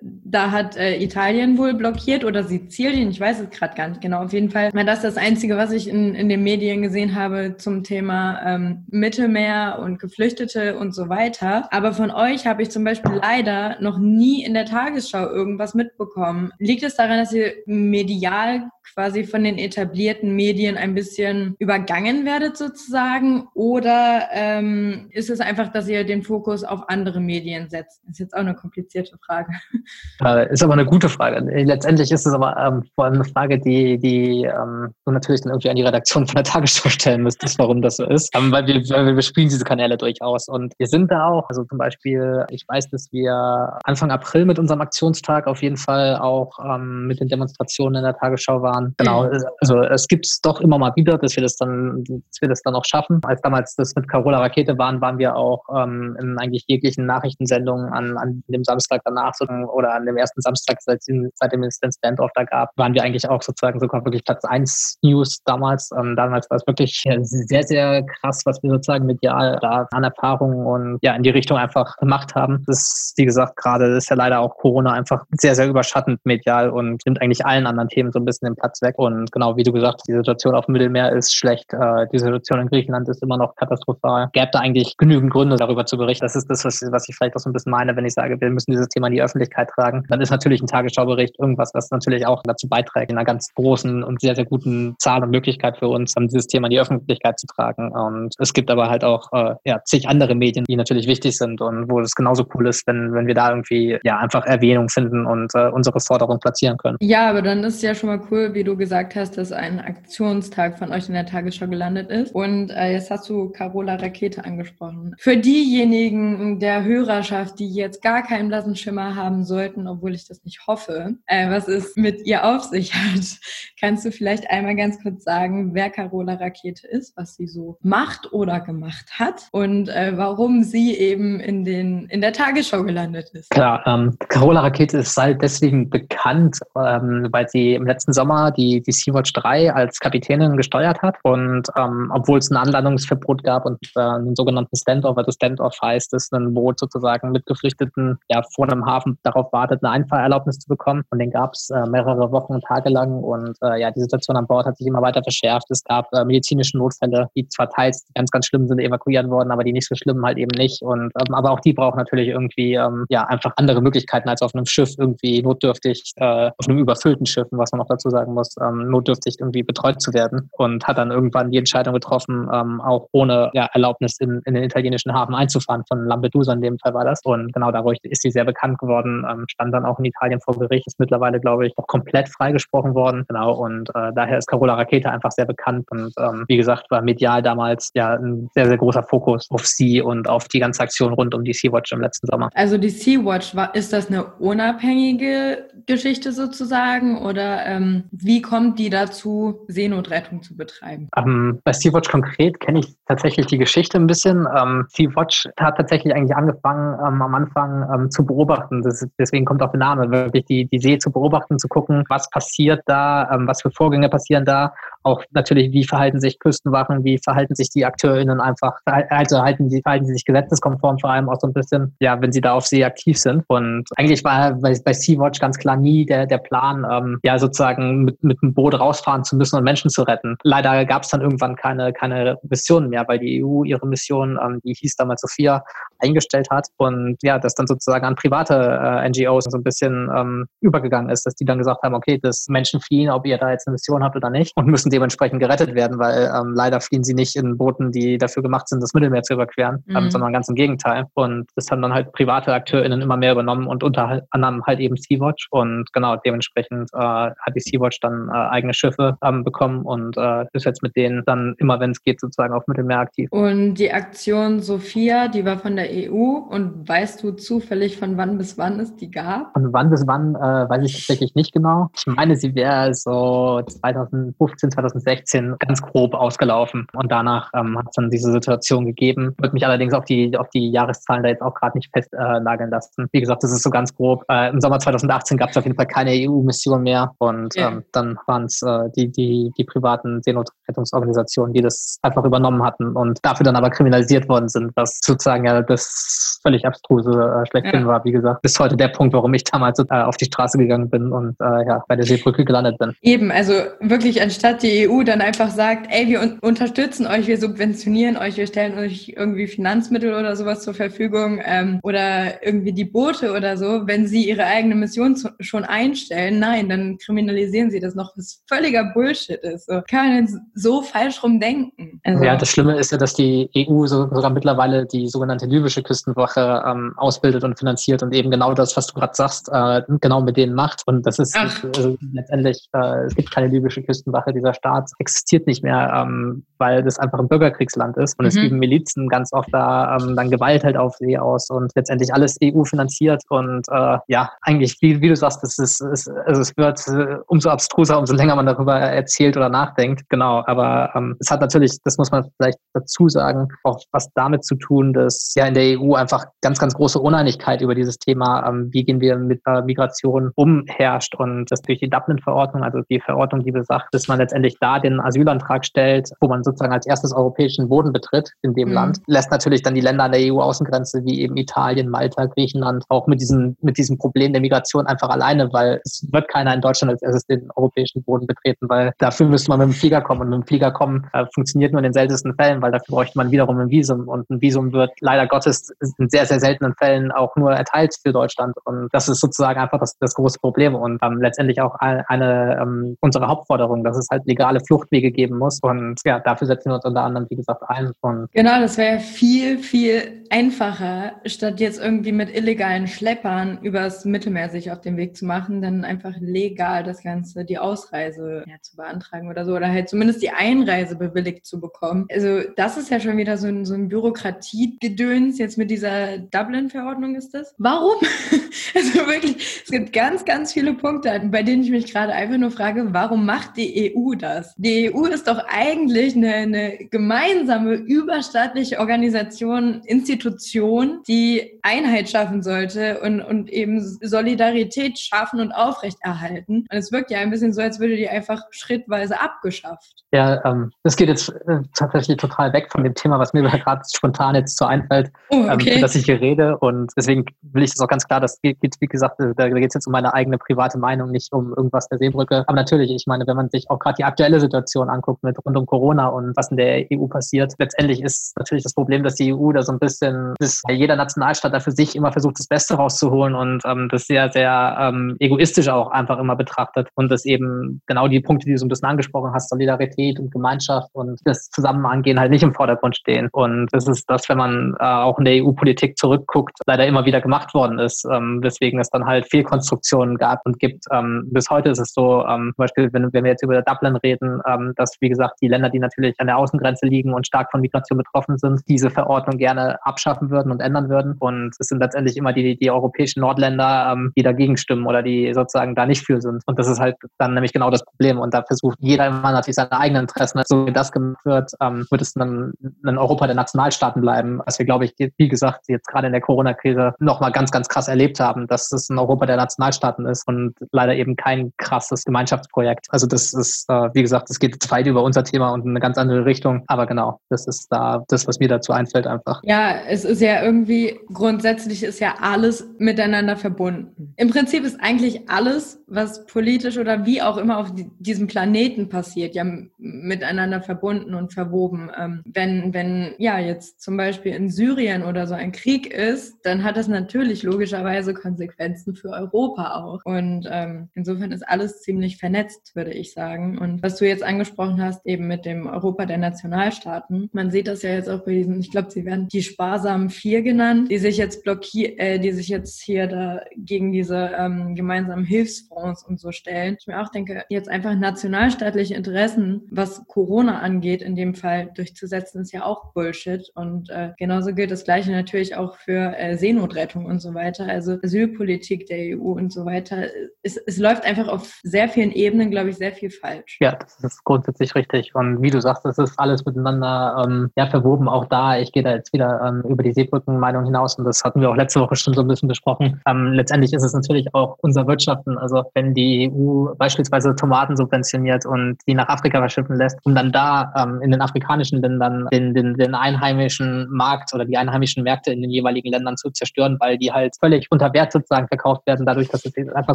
[0.00, 4.22] da hat äh, Italien wohl blockiert oder Sizilien, ich weiß es gerade gar nicht genau.
[4.22, 7.56] Auf jeden Fall, das ist das Einzige, was ich in, in den Medien gesehen habe
[7.56, 11.72] zum Thema ähm, Mittelmeer und Geflüchtete und so weiter.
[11.72, 16.52] Aber von euch habe ich zum Beispiel leider noch nie in der Tagesschau irgendwas mitbekommen.
[16.58, 22.56] Liegt es daran, dass ihr medial quasi von den etablierten Medien ein bisschen übergangen werdet
[22.56, 23.48] sozusagen?
[23.54, 28.02] Oder ähm, ist es einfach, dass ihr den Fokus auf andere Medien setzt?
[28.02, 29.52] Das ist jetzt auch eine komplizierte Frage.
[30.22, 31.40] Äh, ist aber eine gute Frage.
[31.64, 35.52] Letztendlich ist es aber ähm, vor allem eine Frage, die, die ähm, du natürlich dann
[35.52, 38.28] irgendwie an die Redaktion von der Tagesschau stellen müsstest, warum das so ist.
[38.36, 40.48] Ähm, weil, wir, weil wir bespielen diese Kanäle durchaus.
[40.48, 44.58] Und wir sind da auch, also zum Beispiel, ich weiß, dass wir Anfang April mit
[44.58, 48.94] unserem Aktionstag auf jeden Fall auch ähm, mit den Demonstrationen in der Tagesschau waren.
[48.98, 49.42] Genau, mhm.
[49.60, 52.60] also es gibt es doch immer mal wieder, dass wir das dann, dass wir das
[52.60, 53.20] dann auch schaffen.
[53.24, 57.90] Als damals das mit Carola Rakete waren, waren wir auch ähm, in eigentlich jeglichen Nachrichtensendungen
[57.90, 61.02] an, an dem Samstag danach so Oder an dem ersten Samstag, seit,
[61.34, 65.38] seitdem es Standoff da gab, waren wir eigentlich auch sozusagen sogar wirklich Platz 1 News
[65.44, 65.90] damals.
[65.98, 70.66] Ähm, damals war es wirklich sehr, sehr krass, was wir sozusagen medial da an Erfahrungen
[70.66, 72.64] und ja in die Richtung einfach gemacht haben.
[72.66, 76.70] Das ist, wie gesagt, gerade ist ja leider auch Corona einfach sehr, sehr überschattend medial
[76.70, 78.94] und nimmt eigentlich allen anderen Themen so ein bisschen den Platz weg.
[78.98, 81.72] Und genau wie du gesagt hast, die Situation auf dem Mittelmeer ist schlecht.
[81.72, 84.28] Äh, die Situation in Griechenland ist immer noch katastrophal.
[84.32, 86.24] Gäbe da eigentlich genügend Gründe, darüber zu berichten.
[86.24, 88.50] Das ist das, was ich vielleicht auch so ein bisschen meine, wenn ich sage, wir
[88.50, 90.04] müssen dieses Thema in die Öffentlichkeit tragen.
[90.08, 94.02] Dann ist natürlich ein Tagesschaubericht irgendwas, was natürlich auch dazu beiträgt, in einer ganz großen
[94.02, 97.38] und sehr, sehr guten Zahl und Möglichkeit für uns, um dieses Thema in die Öffentlichkeit
[97.38, 97.92] zu tragen.
[97.92, 101.60] Und es gibt aber halt auch äh, ja, zig andere Medien, die natürlich wichtig sind
[101.60, 105.26] und wo es genauso cool ist, wenn, wenn wir da irgendwie ja einfach Erwähnung finden
[105.26, 106.96] und äh, unsere Forderung platzieren können.
[107.00, 110.78] Ja, aber dann ist ja schon mal cool, wie du gesagt hast, dass ein Aktionstag
[110.78, 112.34] von euch in der Tagesschau gelandet ist.
[112.34, 115.14] Und äh, jetzt hast du Carola Rakete angesprochen.
[115.18, 120.44] Für diejenigen der Hörerschaft, die jetzt gar keinen blassen Schimmer haben sollten, obwohl ich das
[120.44, 123.20] nicht hoffe, äh, was es mit ihr auf sich hat,
[123.80, 128.32] kannst du vielleicht einmal ganz kurz sagen, wer Carola Rakete ist, was sie so macht
[128.32, 133.50] oder gemacht hat und äh, warum sie eben in, den, in der Tagesschau gelandet ist?
[133.50, 138.82] Klar, ähm, Carola Rakete ist halt deswegen bekannt, ähm, weil sie im letzten Sommer die,
[138.82, 143.78] die Sea-Watch 3 als Kapitänin gesteuert hat und ähm, obwohl es ein Anlandungsverbot gab und
[143.96, 148.70] äh, einen sogenannten Standoff, also Standoff heißt es, ein Boot sozusagen mit Geflüchteten ja vor
[148.70, 151.02] einem Hafen darauf wartet, eine Einfahrerlaubnis zu bekommen.
[151.10, 153.22] Und den gab es äh, mehrere Wochen und Tage lang.
[153.22, 155.70] Und äh, ja, die Situation an Bord hat sich immer weiter verschärft.
[155.70, 159.64] Es gab äh, medizinische Notfälle, die zwar teils ganz, ganz schlimm sind, evakuiert worden, aber
[159.64, 160.82] die nicht so schlimm halt eben nicht.
[160.82, 164.54] Und ähm, aber auch die brauchen natürlich irgendwie ähm, ja einfach andere Möglichkeiten als auf
[164.54, 168.54] einem Schiff irgendwie notdürftig, äh, auf einem überfüllten Schiff, was man noch dazu sagen muss,
[168.60, 170.48] ähm, notdürftig irgendwie betreut zu werden.
[170.52, 174.64] Und hat dann irgendwann die Entscheidung getroffen, ähm, auch ohne ja, Erlaubnis in, in den
[174.64, 177.20] italienischen Hafen einzufahren, von Lampedusa in dem Fall war das.
[177.24, 180.58] Und genau dadurch ist sie sehr bekannt geworden, ähm, stand dann auch in Italien vor
[180.58, 183.24] Gericht, ist mittlerweile, glaube ich, auch komplett freigesprochen worden.
[183.28, 187.02] Genau, und äh, daher ist Carola Rakete einfach sehr bekannt und ähm, wie gesagt, war
[187.02, 191.12] medial damals ja ein sehr, sehr großer Fokus auf sie und auf die ganze Aktion
[191.12, 192.50] rund um die Sea-Watch im letzten Sommer.
[192.54, 199.64] Also die Sea-Watch, ist das eine unabhängige Geschichte sozusagen oder ähm, wie kommt die dazu,
[199.68, 201.08] Seenotrettung zu betreiben?
[201.16, 204.46] Ähm, bei Sea-Watch konkret kenne ich tatsächlich die Geschichte ein bisschen.
[204.56, 208.82] Ähm, Sea-Watch hat tatsächlich eigentlich angefangen, ähm, am Anfang zu beobachten.
[209.18, 212.82] Deswegen kommt auch der Name, wirklich die, die See zu beobachten, zu gucken, was passiert
[212.86, 214.74] da, ähm, was für Vorgänge passieren da.
[215.02, 219.80] Auch natürlich, wie verhalten sich Küstenwachen, wie verhalten sich die AkteurInnen einfach, also halten die,
[219.82, 222.66] verhalten sie sich gesetzeskonform vor allem auch so ein bisschen, ja, wenn sie da auf
[222.66, 223.44] See aktiv sind.
[223.48, 228.04] Und eigentlich war bei, bei Sea-Watch ganz klar nie der, der Plan, ähm, ja, sozusagen
[228.04, 230.36] mit, mit einem Boot rausfahren zu müssen und Menschen zu retten.
[230.42, 234.60] Leider gab es dann irgendwann keine, keine Missionen mehr, weil die EU ihre Mission, ähm,
[234.64, 235.64] die hieß damals Sophia,
[235.98, 240.46] eingestellt hat und ja, das dann sozusagen an private äh, NGOs so ein bisschen ähm,
[240.60, 243.66] übergegangen ist, dass die dann gesagt haben, okay, dass Menschen fliehen, ob ihr da jetzt
[243.66, 247.14] eine Mission habt oder nicht und müssen dementsprechend gerettet werden, weil ähm, leider fliehen sie
[247.14, 249.96] nicht in Booten, die dafür gemacht sind, das Mittelmeer zu überqueren, ähm, mhm.
[249.96, 251.06] ähm, sondern ganz im Gegenteil.
[251.14, 254.96] Und das haben dann halt private AkteurInnen immer mehr übernommen und unter anderem halt eben
[254.96, 260.16] Sea-Watch und genau dementsprechend äh, hat die Sea-Watch dann äh, eigene Schiffe ähm, bekommen und
[260.16, 263.28] äh, ist jetzt mit denen dann immer, wenn es geht, sozusagen auf Mittelmeer aktiv.
[263.30, 268.38] Und die Aktion Sophia, die war von der EU und weißt du zufällig, von wann
[268.38, 269.52] bis wann es die gab?
[269.52, 271.90] Von wann bis wann äh, weiß ich tatsächlich nicht genau.
[271.96, 277.94] Ich meine, sie wäre so 2015, 2016 ganz grob ausgelaufen und danach ähm, hat es
[277.94, 279.34] dann diese Situation gegeben.
[279.38, 282.74] Würde mich allerdings auf die, auf die Jahreszahlen da jetzt auch gerade nicht festnageln äh,
[282.74, 283.06] lassen.
[283.12, 284.24] Wie gesagt, das ist so ganz grob.
[284.28, 287.68] Äh, Im Sommer 2018 gab es auf jeden Fall keine EU-Mission mehr und ja.
[287.68, 292.96] ähm, dann waren es äh, die, die, die privaten Seenotrettungsorganisationen, die das einfach übernommen hatten
[292.96, 297.82] und dafür dann aber kriminalisiert worden sind, was sozusagen ja das völlig abstruse äh, schlechthin
[297.82, 297.86] ja.
[297.86, 298.42] war, wie gesagt.
[298.42, 301.66] Bis heute der Punkt, warum ich damals äh, auf die Straße gegangen bin und äh,
[301.66, 302.92] ja, bei der Seebrücke gelandet bin.
[303.02, 307.38] Eben, also wirklich anstatt die EU dann einfach sagt, ey, wir un unterstützen euch, wir
[307.38, 312.84] subventionieren euch, wir stellen euch irgendwie Finanzmittel oder sowas zur Verfügung ähm, oder irgendwie die
[312.84, 317.80] Boote oder so, wenn sie ihre eigene Mission zu, schon einstellen, nein, dann kriminalisieren sie
[317.80, 319.66] das noch, was völliger Bullshit ist.
[319.66, 322.00] So, kann man denn so falsch rumdenken?
[322.04, 325.82] Also, ja, das Schlimme ist ja, dass die EU so, sogar mittlerweile die sogenannte libysche
[325.82, 330.20] Küstenwache ähm, ausbildet und finanziert und eben genau das, was du gerade sagst, äh, genau
[330.20, 330.82] mit denen macht.
[330.86, 335.62] Und das ist also, letztendlich, äh, es gibt keine libysche Küstenwache, dieser Staat existiert nicht
[335.62, 338.28] mehr, ähm, weil das einfach ein Bürgerkriegsland ist und mhm.
[338.28, 342.12] es üben Milizen ganz oft da ähm, dann Gewalt halt auf sie aus und letztendlich
[342.12, 346.40] alles EU finanziert und äh, ja, eigentlich, wie, wie du sagst, es, ist, es, also
[346.40, 350.08] es wird äh, umso abstruser, umso länger man darüber erzählt oder nachdenkt.
[350.08, 354.44] Genau, aber ähm, es hat natürlich, das muss man vielleicht dazu sagen, auch was damit
[354.44, 358.39] zu tun, dass ja in der EU einfach ganz, ganz große Uneinigkeit über dieses Thema,
[358.46, 362.80] ähm, wie gehen wir mit äh, Migration um, herrscht und das durch die Dublin-Verordnung, also
[362.90, 366.86] die Verordnung, die besagt, dass man letztendlich da den Asylantrag stellt, wo man sozusagen als
[366.86, 368.74] erstes europäischen Boden betritt in dem mhm.
[368.74, 373.06] Land, lässt natürlich dann die Länder an der EU-Außengrenze wie eben Italien, Malta, Griechenland auch
[373.06, 376.92] mit diesem, mit diesem Problem der Migration einfach alleine, weil es wird keiner in Deutschland
[376.92, 380.30] als erstes den europäischen Boden betreten, weil dafür müsste man mit dem Flieger kommen und
[380.30, 383.30] mit dem Flieger kommen äh, funktioniert nur in den seltensten Fällen, weil dafür bräuchte man
[383.30, 387.34] wiederum ein Visum und ein Visum wird leider Gottes in sehr, sehr seltenen Fällen auch
[387.36, 388.29] nur erteilt für Deutschland
[388.64, 392.96] und das ist sozusagen einfach das, das große Problem und ähm, letztendlich auch eine ähm,
[393.00, 396.84] unsere Hauptforderung, dass es halt legale Fluchtwege geben muss und ja, dafür setzen wir uns
[396.84, 397.92] unter anderem, wie gesagt, ein.
[398.00, 404.48] Und genau, das wäre viel, viel einfacher, statt jetzt irgendwie mit illegalen Schleppern übers Mittelmeer
[404.48, 408.76] sich auf den Weg zu machen, dann einfach legal das Ganze, die Ausreise ja, zu
[408.76, 412.06] beantragen oder so, oder halt zumindest die Einreise bewilligt zu bekommen.
[412.12, 417.16] Also das ist ja schon wieder so ein, so ein Bürokratiegedöns, jetzt mit dieser Dublin-Verordnung
[417.16, 417.54] ist das.
[417.58, 417.96] Warum?
[418.74, 422.50] also wirklich, es gibt ganz, ganz viele Punkte, bei denen ich mich gerade einfach nur
[422.50, 424.54] frage, warum macht die EU das?
[424.56, 433.00] Die EU ist doch eigentlich eine, eine gemeinsame, überstaatliche Organisation, Institution, die Einheit schaffen sollte
[433.00, 436.66] und, und eben Solidarität schaffen und aufrechterhalten.
[436.70, 440.04] Und es wirkt ja ein bisschen so, als würde die einfach schrittweise abgeschafft.
[440.12, 443.82] Ja, ähm, das geht jetzt äh, tatsächlich total weg von dem Thema, was mir gerade
[443.92, 445.74] spontan jetzt so einfällt, oh, okay.
[445.74, 446.58] ähm, dass ich hier rede.
[446.58, 449.68] Und deswegen will ich das auch ganz klar, das geht, wie gesagt, äh, da geht
[449.68, 452.42] es jetzt um meine eigene private Meinung, nicht um irgendwas der Seebrücke.
[452.48, 455.56] Aber natürlich, ich meine, wenn man sich auch gerade die aktuelle Situation anguckt mit rund
[455.56, 459.32] um Corona und was in der EU passiert, letztendlich ist natürlich das Problem, dass die
[459.32, 462.74] EU da so ein bisschen, dass jeder Nationalstaat da für sich immer versucht, das Beste
[462.74, 467.80] rauszuholen und ähm, das sehr, sehr ähm, egoistisch auch einfach immer betrachtet und das eben
[467.86, 471.48] genau die Punkte, die du so ein bisschen angesprochen hast, Solidarität und Gemeinschaft und das
[471.50, 473.28] Zusammenangehen halt nicht im Vordergrund stehen.
[473.30, 477.20] Und das ist das, wenn man äh, auch in der EU-Politik zurückguckt, leider immer wieder
[477.20, 480.84] gemacht worden ist, ähm, weswegen es dann halt Fehlkonstruktionen gab und gibt.
[480.90, 483.96] Ähm, bis heute ist es so, ähm, zum Beispiel, wenn, wenn wir jetzt über Dublin
[483.96, 487.50] reden, ähm, dass, wie gesagt, die Länder, die natürlich an der Außengrenze liegen und stark
[487.50, 491.16] von Migration betroffen sind, diese Verordnung gerne abschaffen würden und ändern würden.
[491.18, 495.32] Und es sind letztendlich immer die, die europäischen Nordländer, ähm, die dagegen stimmen oder die
[495.34, 496.42] sozusagen da nicht für sind.
[496.46, 498.18] Und das ist halt dann nämlich genau das Problem.
[498.18, 501.86] Und da versucht jeder immer natürlich seine eigenen Interessen, so wie das gemacht wird, ähm,
[501.90, 502.52] wird es ein
[502.84, 506.94] Europa der Nationalstaaten bleiben, was wir, glaube ich, wie gesagt, jetzt gerade in der Corona-Krise
[506.98, 510.94] nochmal ganz, ganz krass erlebt haben, dass es ein Europa der Nationalstaaten ist und leider
[510.94, 512.86] eben kein krasses Gemeinschaftsprojekt.
[512.90, 515.80] Also das ist, äh, wie gesagt, das geht weit über unser Thema und in eine
[515.80, 516.64] ganz andere Richtung.
[516.66, 519.40] Aber genau, das ist da das, was mir dazu einfällt einfach.
[519.44, 524.14] Ja, es ist ja irgendwie, grundsätzlich ist ja alles miteinander verbunden.
[524.16, 529.34] Im Prinzip ist eigentlich alles, was politisch oder wie auch immer auf diesem Planeten passiert,
[529.34, 529.44] ja
[529.78, 531.90] miteinander verbunden und verwoben.
[531.98, 536.64] Ähm, wenn, wenn ja jetzt zum Beispiel in Syrien oder so ein Krieg ist, dann
[536.64, 537.42] hat das natürlich
[537.80, 540.00] logischerweise Konsequenzen für Europa auch.
[540.04, 543.58] Und ähm, insofern ist alles ziemlich vernetzt, würde ich sagen.
[543.58, 547.82] Und was du jetzt angesprochen hast, eben mit dem Europa der Nationalstaaten, man sieht das
[547.82, 551.16] ja jetzt auch bei diesen, ich glaube, sie werden die sparsamen vier genannt, die sich
[551.16, 556.32] jetzt blockieren, äh, die sich jetzt hier da gegen diese ähm, gemeinsamen Hilfsfonds und so
[556.32, 556.76] stellen.
[556.78, 562.42] Ich mir auch denke, jetzt einfach nationalstaatliche Interessen, was Corona angeht, in dem Fall durchzusetzen,
[562.42, 563.50] ist ja auch Bullshit.
[563.54, 567.69] Und äh, genauso gilt das Gleiche natürlich auch für äh, Seenotrettung und so weiter.
[567.70, 570.04] Also Asylpolitik der EU und so weiter.
[570.42, 573.58] Es, es läuft einfach auf sehr vielen Ebenen, glaube ich, sehr viel falsch.
[573.60, 575.14] Ja, das ist grundsätzlich richtig.
[575.14, 578.08] Und wie du sagst, es ist alles miteinander ähm, ja, verwoben.
[578.08, 581.40] Auch da, ich gehe da jetzt wieder ähm, über die Seebrückenmeinung hinaus und das hatten
[581.40, 583.00] wir auch letzte Woche schon so ein bisschen besprochen.
[583.06, 585.38] Ähm, letztendlich ist es natürlich auch unser Wirtschaften.
[585.38, 590.32] Also wenn die EU beispielsweise Tomaten subventioniert und die nach Afrika verschiffen lässt, um dann
[590.32, 595.32] da ähm, in den afrikanischen Ländern den, den, den einheimischen Markt oder die einheimischen Märkte
[595.32, 599.06] in den jeweiligen Ländern zu zerstören, weil die halt völlig unter Wert sozusagen verkauft werden,
[599.06, 599.94] dadurch, dass es einfach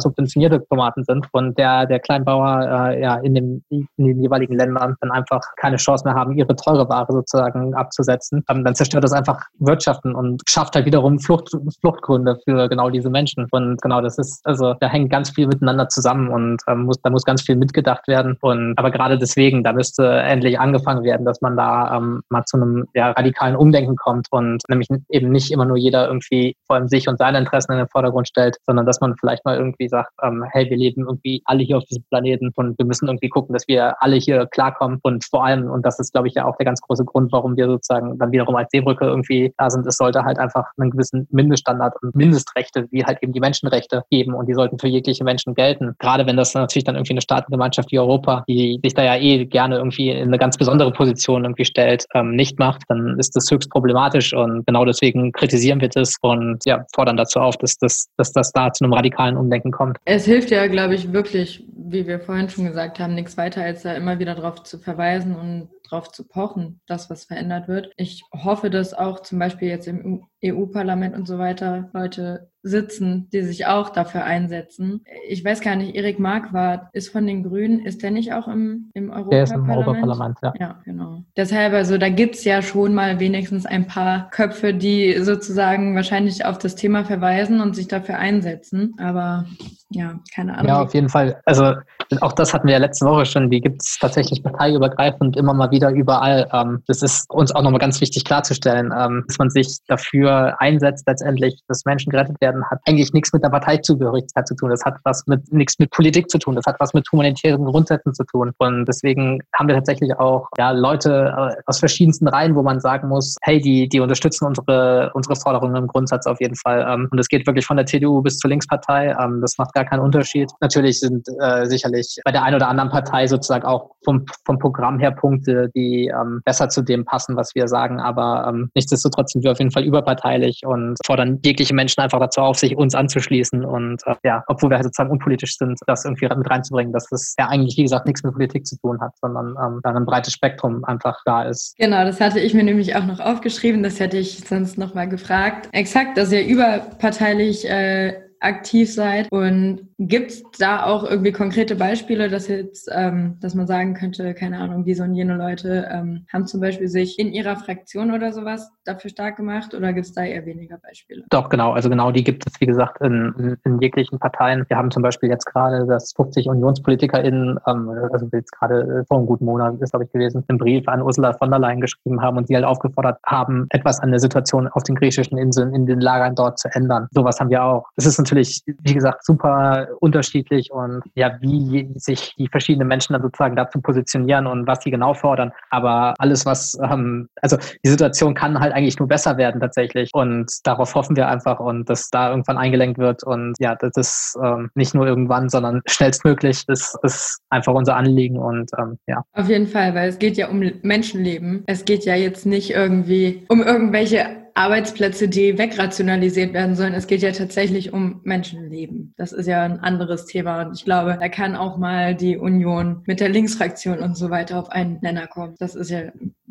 [0.00, 4.96] subventionierte Tomaten sind und der, der Kleinbauer äh, ja in, dem, in den jeweiligen Ländern
[5.00, 9.12] dann einfach keine Chance mehr haben, ihre teure Ware sozusagen abzusetzen, ähm, dann zerstört das
[9.12, 11.50] einfach Wirtschaften und schafft halt wiederum Flucht,
[11.80, 13.46] Fluchtgründe für genau diese Menschen.
[13.50, 17.10] Und genau das ist, also da hängt ganz viel miteinander zusammen und ähm, muss, da
[17.10, 18.36] muss ganz viel mitgedacht werden.
[18.40, 22.56] Und aber gerade deswegen, da müsste endlich angefangen werden, dass man da ähm, mal zu
[22.56, 26.88] einem ja, radikalen Umdenken kommt und nämlich eben nicht immer nur jeder irgendwie vor allem
[26.88, 30.10] sich und seine Interessen in den Vordergrund stellt, sondern dass man vielleicht mal irgendwie sagt,
[30.22, 33.52] ähm, hey, wir leben irgendwie alle hier auf diesem Planeten und wir müssen irgendwie gucken,
[33.52, 36.56] dass wir alle hier klarkommen und vor allem, und das ist, glaube ich, ja auch
[36.56, 39.96] der ganz große Grund, warum wir sozusagen dann wiederum als Seebrücke irgendwie da sind, es
[39.96, 44.48] sollte halt einfach einen gewissen Mindeststandard und Mindestrechte, wie halt eben die Menschenrechte geben und
[44.48, 45.94] die sollten für jegliche Menschen gelten.
[45.98, 49.44] Gerade wenn das natürlich dann irgendwie eine Staatengemeinschaft wie Europa, die sich da ja eh
[49.46, 53.50] gerne irgendwie in eine ganz besondere Position irgendwie stellt, ähm, nicht macht, dann ist das
[53.50, 58.08] höchst problematisch und genau deswegen kritisieren wir das und ja, fordern dazu auf, dass das,
[58.16, 59.98] dass das da zu einem radikalen Umdenken kommt.
[60.04, 63.82] Es hilft ja, glaube ich, wirklich, wie wir vorhin schon gesagt haben, nichts weiter, als
[63.82, 67.92] da immer wieder darauf zu verweisen und darauf zu pochen, dass was verändert wird.
[67.96, 73.42] Ich hoffe, dass auch zum Beispiel jetzt im EU-Parlament und so weiter Leute sitzen, die
[73.42, 75.04] sich auch dafür einsetzen.
[75.28, 78.90] Ich weiß gar nicht, Erik Marquardt ist von den Grünen, ist der nicht auch im,
[78.92, 79.32] im Europaparlament?
[79.32, 80.52] Der ist im Europaparlament, ja.
[80.58, 81.22] Ja, genau.
[81.36, 86.58] Deshalb, also da gibt's ja schon mal wenigstens ein paar Köpfe, die sozusagen wahrscheinlich auf
[86.58, 88.94] das Thema verweisen und sich dafür einsetzen.
[88.98, 89.46] Aber
[89.90, 90.66] ja, keine Ahnung.
[90.66, 91.40] Ja, auf jeden Fall.
[91.44, 91.74] Also
[92.20, 93.50] auch das hatten wir ja letzte Woche schon.
[93.50, 96.48] Die gibt es tatsächlich parteiübergreifend immer mal wieder überall.
[96.52, 101.06] Ähm, das ist uns auch nochmal ganz wichtig klarzustellen, ähm, dass man sich dafür einsetzt,
[101.06, 104.70] letztendlich, dass Menschen gerettet werden, hat eigentlich nichts mit der Parteizugehörigkeit zu tun.
[104.70, 106.56] Das hat was mit nichts mit Politik zu tun.
[106.56, 108.52] Das hat was mit humanitären Grundsätzen zu tun.
[108.58, 113.06] Und deswegen haben wir tatsächlich auch ja, Leute äh, aus verschiedensten Reihen, wo man sagen
[113.08, 116.84] muss, hey, die, die unterstützen unsere, unsere Forderungen im Grundsatz auf jeden Fall.
[116.88, 119.14] Ähm, und es geht wirklich von der CDU bis zur Linkspartei.
[119.40, 120.50] das macht gar keinen Unterschied.
[120.60, 124.98] Natürlich sind äh, sicherlich bei der einen oder anderen Partei sozusagen auch vom, vom Programm
[124.98, 128.00] her Punkte, die ähm, besser zu dem passen, was wir sagen.
[128.00, 132.40] Aber ähm, nichtsdestotrotz sind wir auf jeden Fall überparteilich und fordern jegliche Menschen einfach dazu
[132.40, 133.64] auf, sich uns anzuschließen.
[133.64, 137.34] Und äh, ja, obwohl wir halt sozusagen unpolitisch sind, das irgendwie mit reinzubringen, dass das
[137.38, 140.32] ja eigentlich, wie gesagt, nichts mit Politik zu tun hat, sondern ähm, da ein breites
[140.32, 141.74] Spektrum einfach da ist.
[141.76, 143.82] Genau, das hatte ich mir nämlich auch noch aufgeschrieben.
[143.82, 145.68] Das hätte ich sonst noch mal gefragt.
[145.72, 149.28] Exakt, dass ihr überparteilich äh, aktiv seid.
[149.30, 154.34] Und gibt es da auch irgendwie konkrete Beispiele, dass jetzt, ähm, dass man sagen könnte,
[154.34, 158.32] keine Ahnung, diese und jene Leute ähm, haben zum Beispiel sich in ihrer Fraktion oder
[158.32, 161.24] sowas dafür stark gemacht oder gibt es da eher weniger Beispiele?
[161.30, 161.72] Doch, genau.
[161.72, 164.64] Also genau die gibt es, wie gesagt, in, in, in jeglichen Parteien.
[164.68, 169.26] Wir haben zum Beispiel jetzt gerade das 50 UnionspolitikerInnen, ähm, also jetzt gerade vor einem
[169.26, 172.36] guten Monat ist, glaube ich, gewesen, einen Brief an Ursula von der Leyen geschrieben haben
[172.36, 176.00] und sie halt aufgefordert haben, etwas an der Situation auf den griechischen Inseln, in den
[176.00, 177.08] Lagern dort zu ändern.
[177.12, 177.88] Sowas haben wir auch.
[177.96, 183.22] Es ist natürlich, wie gesagt, super unterschiedlich und ja, wie sich die verschiedenen Menschen dann
[183.22, 185.52] sozusagen dazu positionieren und was sie genau fordern.
[185.70, 190.50] Aber alles, was, ähm, also die Situation kann halt eigentlich nur besser werden tatsächlich und
[190.64, 194.70] darauf hoffen wir einfach und dass da irgendwann eingelenkt wird und ja, das ist ähm,
[194.74, 199.22] nicht nur irgendwann, sondern schnellstmöglich ist, ist einfach unser Anliegen und ähm, ja.
[199.34, 201.62] Auf jeden Fall, weil es geht ja um Menschenleben.
[201.66, 206.94] Es geht ja jetzt nicht irgendwie um irgendwelche Arbeitsplätze, die wegrationalisiert werden sollen.
[206.94, 209.12] Es geht ja tatsächlich um Menschenleben.
[209.18, 210.62] Das ist ja ein anderes Thema.
[210.62, 214.58] Und ich glaube, da kann auch mal die Union mit der Linksfraktion und so weiter
[214.58, 215.56] auf einen Nenner kommen.
[215.58, 216.04] Das ist ja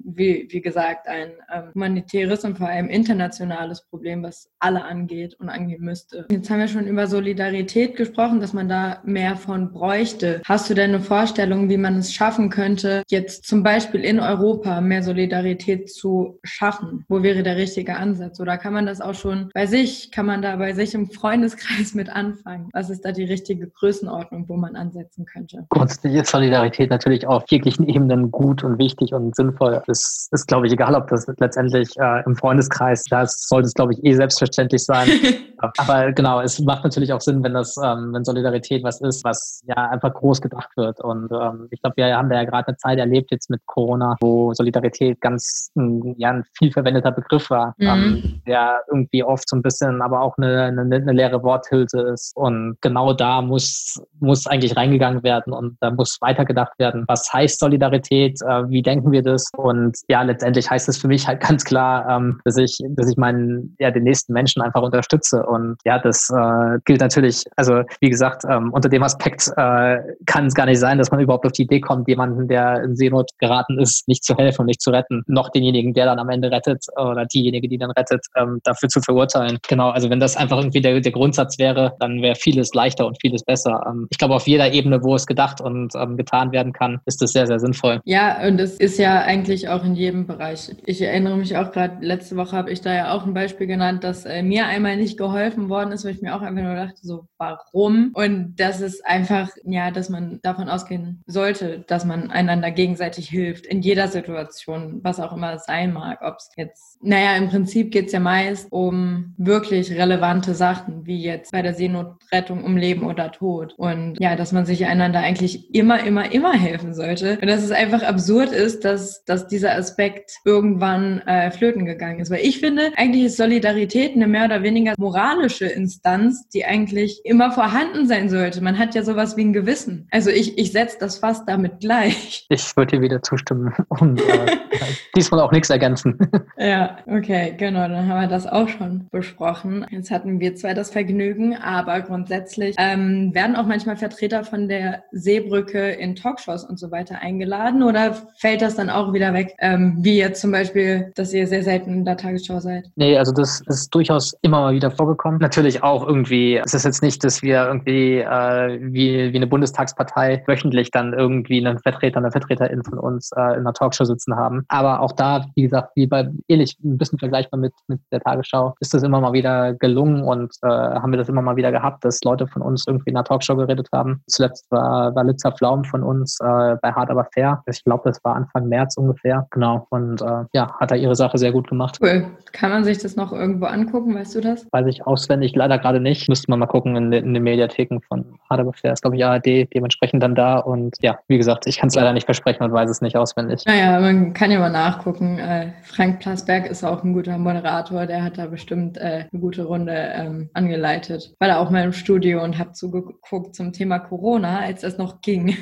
[0.05, 5.49] wie, wie gesagt, ein ähm, humanitäres und vor allem internationales Problem, was alle angeht und
[5.49, 6.25] angehen müsste.
[6.29, 10.41] Jetzt haben wir schon über Solidarität gesprochen, dass man da mehr von bräuchte.
[10.45, 14.79] Hast du denn eine Vorstellung, wie man es schaffen könnte, jetzt zum Beispiel in Europa
[14.81, 17.05] mehr Solidarität zu schaffen?
[17.07, 18.39] Wo wäre der richtige Ansatz?
[18.39, 21.93] Oder kann man das auch schon bei sich, kann man da bei sich im Freundeskreis
[21.95, 22.69] mit anfangen?
[22.73, 25.65] Was ist da die richtige Größenordnung, wo man ansetzen könnte?
[25.69, 29.81] Grundsätzlich ist Solidarität natürlich auf jeglichen Ebenen gut und wichtig und sinnvoll.
[29.87, 33.73] Das ist, ist glaube ich, egal, ob das letztendlich äh, im Freundeskreis, da sollte es,
[33.73, 35.09] glaube ich, eh selbstverständlich sein.
[35.77, 39.61] Aber genau, es macht natürlich auch Sinn, wenn das, ähm, wenn Solidarität was ist, was
[39.67, 40.99] ja einfach groß gedacht wird.
[41.01, 44.15] Und ähm, ich glaube, wir haben da ja gerade eine Zeit erlebt jetzt mit Corona,
[44.19, 47.87] wo Solidarität ganz ein, ja, ein viel verwendeter Begriff war, mhm.
[47.87, 52.35] ähm, der irgendwie oft so ein bisschen aber auch eine, eine, eine leere Worthülse ist.
[52.35, 57.05] Und genau da muss, muss eigentlich reingegangen werden und da muss weitergedacht werden.
[57.07, 58.39] Was heißt Solidarität?
[58.41, 59.49] Äh, wie denken wir das?
[59.55, 63.17] Und ja, letztendlich heißt es für mich halt ganz klar, ähm, dass ich, dass ich
[63.17, 68.09] meinen, ja, den nächsten Menschen einfach unterstütze und ja, das äh, gilt natürlich, also wie
[68.09, 71.51] gesagt, ähm, unter dem Aspekt äh, kann es gar nicht sein, dass man überhaupt auf
[71.53, 74.91] die Idee kommt, jemanden, der in Seenot geraten ist, nicht zu helfen und nicht zu
[74.91, 78.89] retten, noch denjenigen, der dann am Ende rettet oder diejenige, die dann rettet, ähm, dafür
[78.89, 79.57] zu verurteilen.
[79.67, 83.17] Genau, also wenn das einfach irgendwie der, der Grundsatz wäre, dann wäre vieles leichter und
[83.21, 83.81] vieles besser.
[83.87, 87.21] Ähm, ich glaube, auf jeder Ebene, wo es gedacht und ähm, getan werden kann, ist
[87.21, 88.01] das sehr, sehr sinnvoll.
[88.05, 90.75] Ja, und es ist ja eigentlich auch in jedem Bereich.
[90.85, 94.03] Ich erinnere mich auch gerade, letzte Woche habe ich da ja auch ein Beispiel genannt,
[94.03, 96.75] dass äh, mir einmal nicht geholfen geholfen worden ist, weil ich mir auch einfach nur
[96.75, 98.11] dachte, so, warum?
[98.13, 103.65] Und das ist einfach, ja, dass man davon ausgehen sollte, dass man einander gegenseitig hilft
[103.65, 106.19] in jeder Situation, was auch immer es sein mag.
[106.21, 111.21] Ob es jetzt, naja, im Prinzip geht es ja meist um wirklich relevante Sachen, wie
[111.21, 113.73] jetzt bei der Seenotrettung um Leben oder Tod.
[113.77, 117.37] Und ja, dass man sich einander eigentlich immer, immer, immer helfen sollte.
[117.41, 122.31] Und dass es einfach absurd ist, dass, dass dieser Aspekt irgendwann äh, flöten gegangen ist.
[122.31, 124.93] Weil ich finde, eigentlich ist Solidarität eine mehr oder weniger
[125.25, 128.61] moralische Instanz, die eigentlich immer vorhanden sein sollte.
[128.61, 130.07] Man hat ja sowas wie ein Gewissen.
[130.11, 132.45] Also ich, ich setze das fast damit gleich.
[132.49, 134.57] Ich würde dir wieder zustimmen und äh,
[135.15, 136.17] diesmal auch nichts ergänzen.
[136.57, 139.85] ja, okay, genau, dann haben wir das auch schon besprochen.
[139.89, 145.03] Jetzt hatten wir zwar das Vergnügen, aber grundsätzlich ähm, werden auch manchmal Vertreter von der
[145.11, 149.97] Seebrücke in Talkshows und so weiter eingeladen oder fällt das dann auch wieder weg, ähm,
[150.01, 152.91] wie jetzt zum Beispiel, dass ihr sehr selten in der Tagesschau seid?
[152.95, 155.14] Nee, also das ist durchaus immer mal wieder vorgekommen.
[155.39, 160.43] Natürlich auch irgendwie, es ist jetzt nicht, dass wir irgendwie äh, wie, wie eine Bundestagspartei
[160.47, 164.65] wöchentlich dann irgendwie einen Vertreter, eine Vertreterin von uns äh, in einer Talkshow sitzen haben.
[164.67, 168.75] Aber auch da, wie gesagt, wie bei ähnlich ein bisschen vergleichbar mit, mit der Tagesschau,
[168.79, 172.03] ist das immer mal wieder gelungen und äh, haben wir das immer mal wieder gehabt,
[172.05, 174.21] dass Leute von uns irgendwie in einer Talkshow geredet haben.
[174.27, 177.63] Zuletzt war, war Litzer Flaum von uns äh, bei Hard aber fair.
[177.67, 179.47] Ich glaube, das war Anfang März ungefähr.
[179.51, 179.87] Genau.
[179.89, 181.97] Und äh, ja, hat er ihre Sache sehr gut gemacht.
[182.01, 182.25] Cool.
[182.51, 184.15] Kann man sich das noch irgendwo angucken?
[184.15, 184.67] Weißt du das?
[184.71, 186.29] Weiß ich auswendig leider gerade nicht.
[186.29, 188.37] Müsste man mal gucken in, in den Mediatheken von
[188.73, 188.93] fair.
[188.93, 190.57] Ist, glaube ich, ARD dementsprechend dann da.
[190.57, 193.63] Und ja, wie gesagt, ich kann es leider nicht versprechen und weiß es nicht auswendig.
[193.65, 195.39] Naja, man kann ja mal nachgucken.
[195.39, 198.05] Äh, Frank Plasberg ist auch ein guter Moderator.
[198.05, 201.33] Der hat da bestimmt äh, eine gute Runde ähm, angeleitet.
[201.39, 205.21] War da auch mal im Studio und habe zugeguckt zum Thema Corona, als das noch
[205.21, 205.57] ging.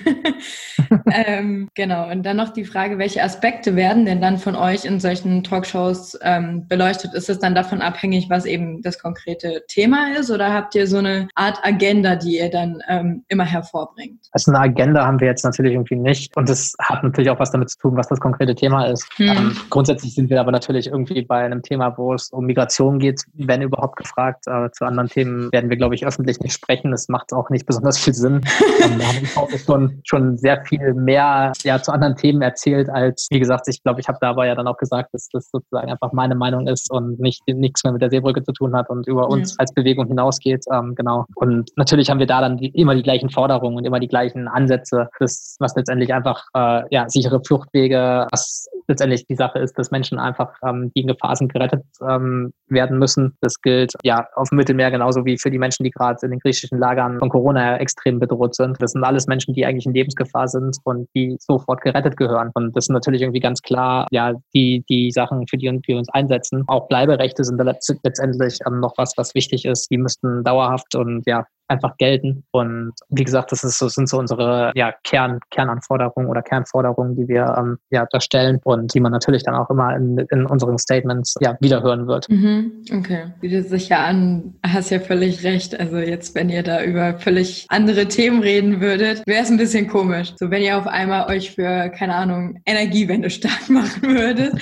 [1.12, 2.10] ähm, genau.
[2.10, 6.18] Und dann noch die Frage, welche Aspekte werden denn dann von euch in solchen Talkshows
[6.22, 7.14] ähm, beleuchtet?
[7.14, 9.33] Ist es dann davon abhängig, was eben das konkrete
[9.68, 10.32] Thema ist?
[10.32, 14.20] Oder habt ihr so eine Art Agenda, die ihr dann ähm, immer hervorbringt?
[14.32, 16.36] Also eine Agenda haben wir jetzt natürlich irgendwie nicht.
[16.36, 19.08] Und das hat natürlich auch was damit zu tun, was das konkrete Thema ist.
[19.18, 19.28] Hm.
[19.28, 23.24] Ähm, grundsätzlich sind wir aber natürlich irgendwie bei einem Thema, wo es um Migration geht,
[23.34, 24.46] wenn überhaupt gefragt.
[24.48, 26.92] Äh, zu anderen Themen werden wir, glaube ich, öffentlich nicht sprechen.
[26.92, 28.42] Das macht auch nicht besonders viel Sinn.
[28.84, 32.90] ähm, da haben wir auch schon, schon sehr viel mehr ja, zu anderen Themen erzählt,
[32.90, 35.92] als, wie gesagt, ich glaube, ich habe dabei ja dann auch gesagt, dass das sozusagen
[35.92, 39.08] einfach meine Meinung ist und nicht nichts mehr mit der Seebrücke zu tun hat und
[39.08, 39.56] über uns ja.
[39.60, 40.66] als Bewegung hinausgeht.
[40.72, 41.26] Ähm, genau.
[41.36, 44.48] Und natürlich haben wir da dann die, immer die gleichen Forderungen und immer die gleichen
[44.48, 49.92] Ansätze, das, was letztendlich einfach äh, ja, sichere Fluchtwege, was letztendlich die Sache ist, dass
[49.92, 53.36] Menschen einfach, ähm, die in Gefahr sind, gerettet ähm, werden müssen.
[53.42, 56.40] Das gilt ja auf dem Mittelmeer genauso wie für die Menschen, die gerade in den
[56.40, 58.78] griechischen Lagern von Corona extrem bedroht sind.
[58.82, 62.52] Das sind alles Menschen, die eigentlich in Lebensgefahr sind und die sofort gerettet gehören.
[62.54, 66.10] Und das sind natürlich irgendwie ganz klar, ja, die, die Sachen, für die wir uns
[66.10, 66.64] einsetzen.
[66.68, 67.62] Auch Bleiberechte sind
[68.04, 69.90] letztendlich ähm, noch was, was wichtig ist.
[69.90, 72.44] Die müssten dauerhaft und ja, einfach gelten.
[72.52, 77.28] Und wie gesagt, das, ist, das sind so unsere ja, Kern, Kernanforderungen oder Kernforderungen, die
[77.28, 80.78] wir ähm, ja, da stellen und die man natürlich dann auch immer in, in unseren
[80.78, 82.30] Statements ja, wiederhören wird.
[82.30, 83.34] Mhm, okay.
[83.42, 85.80] Bietet sich ja an, hast ja völlig recht.
[85.80, 89.88] Also jetzt, wenn ihr da über völlig andere Themen reden würdet, wäre es ein bisschen
[89.88, 90.34] komisch.
[90.38, 94.54] So, wenn ihr auf einmal euch für, keine Ahnung, Energiewende stark machen würdet,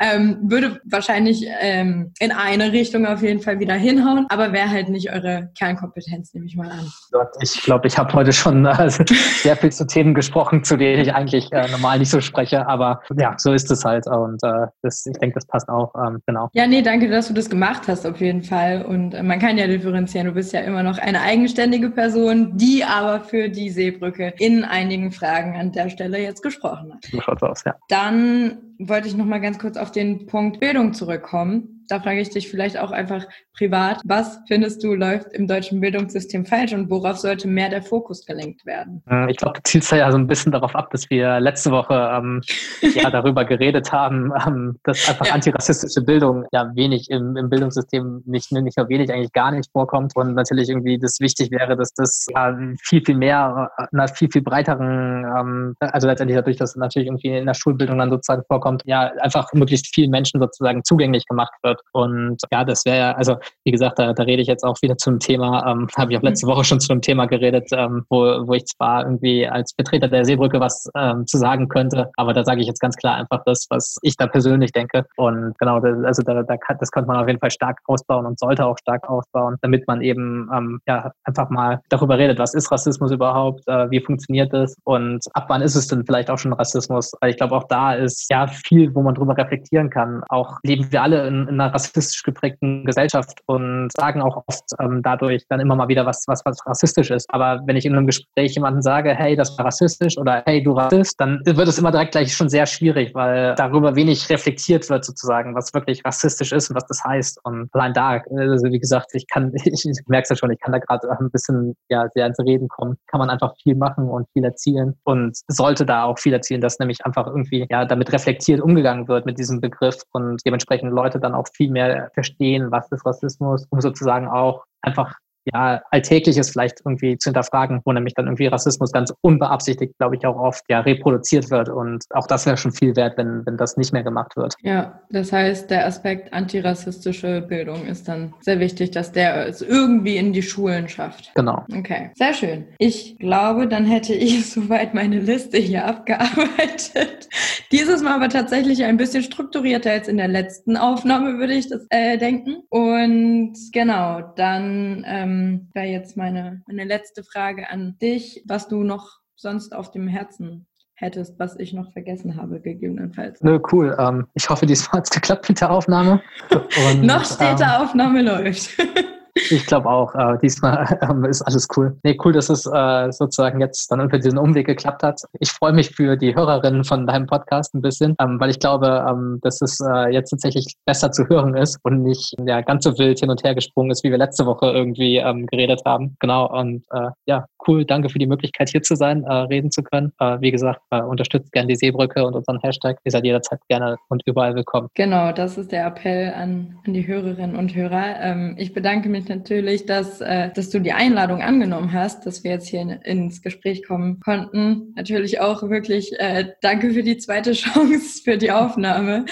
[0.00, 4.88] ähm, würde wahrscheinlich ähm, in eine Richtung auf jeden Fall wieder hinhauen, aber wäre halt
[4.88, 6.92] nicht eure Kernkompetenz, nehme ich mal an.
[7.40, 8.90] Ich glaube, ich habe heute schon äh,
[9.42, 13.00] sehr viel zu Themen gesprochen, zu denen ich eigentlich äh, normal nicht so spreche, aber
[13.18, 16.48] ja, so ist es halt und äh, das, ich denke, das passt auch, ähm, genau.
[16.52, 19.58] Ja, nee, danke, dass du das gemacht hast auf jeden Fall und äh, man kann
[19.58, 24.34] ja differenzieren, du bist ja immer noch eine eigenständige Person, die aber für die Seebrücke
[24.38, 27.04] in einigen Fragen an der Stelle jetzt gesprochen hat.
[27.10, 27.74] So schaut's aus, ja.
[27.88, 32.30] Dann wollte ich noch mal ganz kurz auf den Punkt Bildung zurückkommen da frage ich
[32.30, 33.26] dich vielleicht auch einfach
[33.56, 38.26] privat, was findest du läuft im deutschen Bildungssystem falsch und worauf sollte mehr der Fokus
[38.26, 39.02] gelenkt werden?
[39.08, 41.94] Äh, ich glaube, du zielst ja so ein bisschen darauf ab, dass wir letzte Woche
[41.94, 42.42] ähm,
[42.94, 45.34] ja darüber geredet haben, ähm, dass einfach ja.
[45.34, 50.16] antirassistische Bildung ja wenig im, im Bildungssystem nicht, nicht nur wenig, eigentlich gar nicht vorkommt
[50.16, 54.28] und natürlich irgendwie das wichtig wäre, dass das ja, viel, viel mehr, äh, einer viel,
[54.30, 58.42] viel breiteren, ähm, also letztendlich dadurch, dass es natürlich irgendwie in der Schulbildung dann sozusagen
[58.48, 61.80] vorkommt, ja, einfach möglichst vielen Menschen sozusagen zugänglich gemacht wird wird.
[61.92, 64.96] Und ja, das wäre ja, also wie gesagt, da, da rede ich jetzt auch wieder
[64.96, 68.18] zum Thema, ähm, habe ich auch letzte Woche schon zu einem Thema geredet, ähm, wo,
[68.46, 72.44] wo ich zwar irgendwie als Vertreter der Seebrücke was ähm, zu sagen könnte, aber da
[72.44, 75.06] sage ich jetzt ganz klar einfach das, was ich da persönlich denke.
[75.16, 78.26] Und genau, das, also da, da kann, das könnte man auf jeden Fall stark ausbauen
[78.26, 82.54] und sollte auch stark ausbauen, damit man eben ähm, ja einfach mal darüber redet, was
[82.54, 86.38] ist Rassismus überhaupt, äh, wie funktioniert das und ab wann ist es denn vielleicht auch
[86.38, 87.12] schon Rassismus?
[87.20, 90.22] Weil ich glaube, auch da ist ja viel, wo man drüber reflektieren kann.
[90.28, 95.02] Auch leben wir alle in, in einer rassistisch geprägten Gesellschaft und sagen auch oft ähm,
[95.02, 97.32] dadurch dann immer mal wieder was, was, was rassistisch ist.
[97.32, 100.72] Aber wenn ich in einem Gespräch jemandem sage, hey, das war rassistisch oder hey, du
[100.72, 105.04] Rassist, dann wird es immer direkt gleich schon sehr schwierig, weil darüber wenig reflektiert wird
[105.04, 107.40] sozusagen, was wirklich rassistisch ist und was das heißt.
[107.44, 110.60] Und allein da, also wie gesagt, ich kann, ich, ich merke es ja schon, ich
[110.60, 114.08] kann da gerade ein bisschen ja sehr ins Reden kommen, kann man einfach viel machen
[114.08, 118.12] und viel erzielen und sollte da auch viel erzielen, dass nämlich einfach irgendwie ja damit
[118.12, 122.90] reflektiert umgegangen wird mit diesem Begriff und dementsprechend Leute dann auch viel mehr verstehen, was
[122.92, 125.14] ist Rassismus, um sozusagen auch einfach
[125.52, 130.26] ja, Alltägliches vielleicht irgendwie zu hinterfragen, wo nämlich dann irgendwie Rassismus ganz unbeabsichtigt, glaube ich,
[130.26, 131.68] auch oft ja reproduziert wird.
[131.68, 134.54] Und auch das wäre schon viel wert, wenn, wenn das nicht mehr gemacht wird.
[134.62, 140.16] Ja, das heißt, der Aspekt antirassistische Bildung ist dann sehr wichtig, dass der es irgendwie
[140.16, 141.32] in die Schulen schafft.
[141.34, 141.64] Genau.
[141.76, 142.66] Okay, sehr schön.
[142.78, 147.28] Ich glaube, dann hätte ich soweit meine Liste hier abgearbeitet.
[147.72, 151.86] Dieses Mal aber tatsächlich ein bisschen strukturierter als in der letzten Aufnahme, würde ich das
[151.90, 152.62] äh, denken.
[152.68, 158.82] Und genau, dann ähm, ähm, wäre jetzt meine, meine letzte Frage an dich, was du
[158.82, 163.42] noch sonst auf dem Herzen hättest, was ich noch vergessen habe, gegebenenfalls.
[163.42, 163.96] Nö, cool.
[163.98, 166.22] Ähm, ich hoffe, diesmal hat es geklappt mit der Aufnahme.
[166.90, 168.70] Und, noch steht ähm, Aufnahme läuft.
[169.36, 171.98] Ich glaube auch, äh, diesmal äh, ist alles cool.
[172.04, 175.20] Nee, cool, dass es äh, sozusagen jetzt dann über diesen Umweg geklappt hat.
[175.40, 179.04] Ich freue mich für die Hörerinnen von deinem Podcast ein bisschen, ähm, weil ich glaube,
[179.08, 182.96] ähm, dass es äh, jetzt tatsächlich besser zu hören ist und nicht ja, ganz so
[182.96, 186.16] wild hin und her gesprungen ist, wie wir letzte Woche irgendwie ähm, geredet haben.
[186.20, 189.82] Genau, und äh, ja, cool, danke für die Möglichkeit hier zu sein, äh, reden zu
[189.82, 190.12] können.
[190.20, 192.98] Äh, wie gesagt, äh, unterstützt gerne die Seebrücke und unseren Hashtag.
[193.02, 194.88] Ihr seid jederzeit gerne und überall willkommen.
[194.94, 198.20] Genau, das ist der Appell an, an die Hörerinnen und Hörer.
[198.20, 202.52] Ähm, ich bedanke mich natürlich, dass, äh, dass du die Einladung angenommen hast, dass wir
[202.52, 204.92] jetzt hier in, ins Gespräch kommen konnten.
[204.96, 209.26] Natürlich auch wirklich äh, danke für die zweite Chance für die Aufnahme.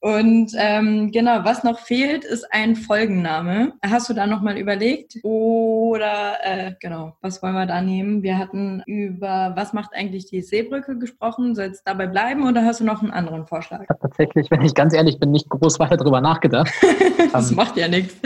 [0.00, 3.72] Und ähm, genau, was noch fehlt, ist ein Folgenname.
[3.84, 5.16] Hast du da nochmal überlegt?
[5.22, 8.22] Oder äh, genau, was wollen wir da nehmen?
[8.22, 11.54] Wir hatten über was macht eigentlich die Seebrücke gesprochen.
[11.54, 13.82] Soll es dabei bleiben oder hast du noch einen anderen Vorschlag?
[13.82, 16.72] Ich habe tatsächlich, wenn ich ganz ehrlich bin, nicht groß weiter drüber nachgedacht.
[17.32, 18.16] das um, macht ja nichts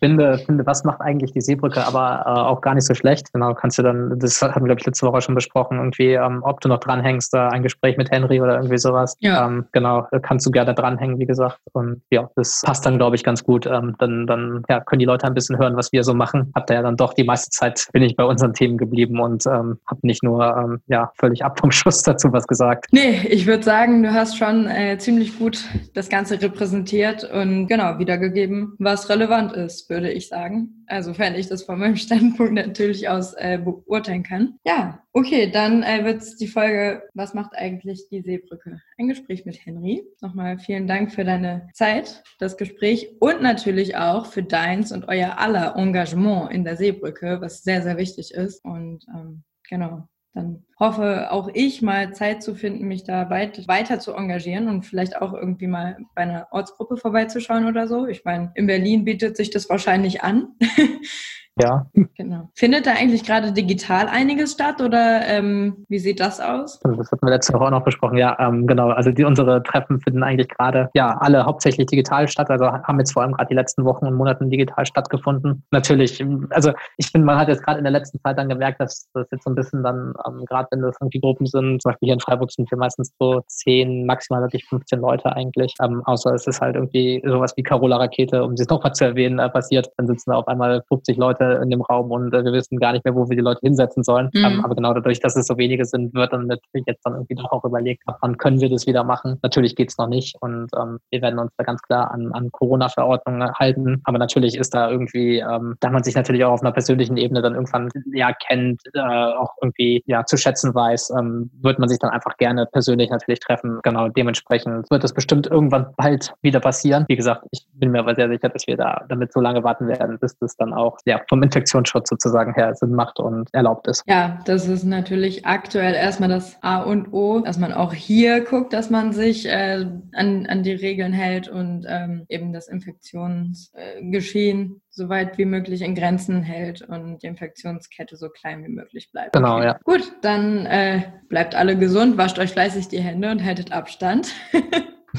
[0.00, 3.32] finde, finde, was macht eigentlich die Seebrücke, aber äh, auch gar nicht so schlecht.
[3.32, 6.42] Genau, kannst du dann, das hatten wir, glaube ich, letzte Woche schon besprochen, irgendwie, ähm,
[6.42, 9.16] ob du noch dranhängst, äh, ein Gespräch mit Henry oder irgendwie sowas.
[9.20, 9.46] Ja.
[9.46, 11.58] Ähm, genau, kannst du gerne dranhängen, wie gesagt.
[11.72, 13.66] Und ja, das passt dann, glaube ich, ganz gut.
[13.66, 16.52] Ähm, dann dann ja, können die Leute ein bisschen hören, was wir so machen.
[16.54, 19.46] Habt ihr ja dann doch die meiste Zeit bin ich bei unseren Themen geblieben und
[19.46, 22.86] ähm, habe nicht nur ähm, ja, völlig ab vom Schuss dazu was gesagt.
[22.92, 25.64] Nee, ich würde sagen, du hast schon äh, ziemlich gut
[25.94, 30.84] das Ganze repräsentiert und genau wiedergegeben, was relevant ist würde ich sagen.
[30.86, 34.58] Also, wenn ich das von meinem Standpunkt natürlich aus äh, beurteilen kann.
[34.64, 38.80] Ja, okay, dann äh, wird die Folge, was macht eigentlich die Seebrücke?
[38.98, 40.04] Ein Gespräch mit Henry.
[40.20, 45.38] Nochmal vielen Dank für deine Zeit, das Gespräch und natürlich auch für deins und euer
[45.38, 48.64] aller Engagement in der Seebrücke, was sehr, sehr wichtig ist.
[48.64, 54.00] Und ähm, genau, dann hoffe auch ich mal Zeit zu finden, mich da weit, weiter
[54.00, 58.06] zu engagieren und vielleicht auch irgendwie mal bei einer Ortsgruppe vorbeizuschauen oder so.
[58.06, 60.48] Ich meine, in Berlin bietet sich das wahrscheinlich an.
[61.60, 61.86] Ja.
[62.16, 62.48] Genau.
[62.54, 66.80] Findet da eigentlich gerade digital einiges statt oder ähm, wie sieht das aus?
[66.84, 68.18] Also das hatten wir letzte Woche auch noch besprochen.
[68.18, 68.88] Ja, ähm, genau.
[68.88, 72.50] Also die, unsere Treffen finden eigentlich gerade ja alle hauptsächlich digital statt.
[72.50, 75.62] Also haben jetzt vor allem gerade die letzten Wochen und Monaten digital stattgefunden.
[75.70, 79.08] Natürlich, also ich finde, man hat jetzt gerade in der letzten Zeit dann gemerkt, dass
[79.14, 82.08] das jetzt so ein bisschen dann, ähm, gerade wenn das irgendwie Gruppen sind, zum Beispiel
[82.08, 85.72] hier in Freiburg sind wir meistens so zehn, maximal wirklich 15 Leute eigentlich.
[85.80, 89.38] Ähm, außer es ist halt irgendwie sowas wie Carola Rakete, um sie nochmal zu erwähnen,
[89.38, 89.88] äh, passiert.
[89.96, 92.78] Dann sitzen da auf einmal 50 Leute Leute in dem Raum und äh, wir wissen
[92.78, 94.30] gar nicht mehr, wo wir die Leute hinsetzen sollen.
[94.32, 94.44] Mhm.
[94.44, 97.34] Ähm, aber genau dadurch, dass es so wenige sind, wird dann natürlich jetzt dann irgendwie
[97.34, 99.38] doch auch überlegt, wann können wir das wieder machen.
[99.42, 103.52] Natürlich geht's noch nicht und ähm, wir werden uns da ganz klar an, an Corona-Verordnungen
[103.54, 104.00] halten.
[104.04, 107.42] Aber natürlich ist da irgendwie, ähm, da man sich natürlich auch auf einer persönlichen Ebene
[107.42, 111.98] dann irgendwann ja kennt, äh, auch irgendwie ja zu schätzen weiß, ähm, wird man sich
[111.98, 113.80] dann einfach gerne persönlich natürlich treffen.
[113.82, 117.04] Genau, dementsprechend wird das bestimmt irgendwann bald wieder passieren.
[117.08, 119.86] Wie gesagt, ich bin mir aber sehr sicher, dass wir da damit so lange warten
[119.88, 124.04] werden, bis das dann auch ja, vom Infektionsschutz sozusagen her Sinn macht und erlaubt ist.
[124.06, 128.72] Ja, das ist natürlich aktuell erstmal das A und O, dass man auch hier guckt,
[128.72, 134.80] dass man sich äh, an, an die Regeln hält und ähm, eben das Infektionsgeschehen äh,
[134.90, 139.32] so weit wie möglich in Grenzen hält und die Infektionskette so klein wie möglich bleibt.
[139.32, 139.80] Genau, ja.
[139.82, 144.32] Gut, dann äh, bleibt alle gesund, wascht euch fleißig die Hände und haltet Abstand.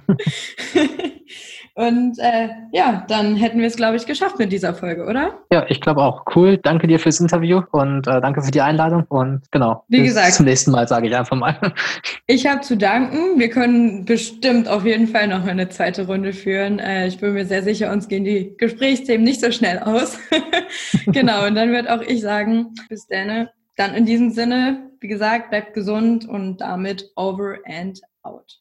[1.78, 5.40] Und äh, ja, dann hätten wir es, glaube ich, geschafft mit dieser Folge, oder?
[5.52, 6.24] Ja, ich glaube auch.
[6.34, 6.58] Cool.
[6.58, 9.04] Danke dir fürs Interview und äh, danke für die Einladung.
[9.10, 11.60] Und genau, Wie bis gesagt, zum nächsten Mal, sage ich einfach mal.
[12.28, 13.40] Ich habe zu danken.
[13.40, 16.80] Wir können bestimmt auf jeden Fall noch eine zweite Runde führen.
[16.80, 20.18] Äh, ich bin mir sehr sicher, uns gehen die Gesprächsthemen nicht so schnell aus.
[21.06, 23.48] genau, und dann wird auch ich sagen, bis dann.
[23.78, 28.60] Dann in diesem Sinne, wie gesagt, bleibt gesund und damit over and out.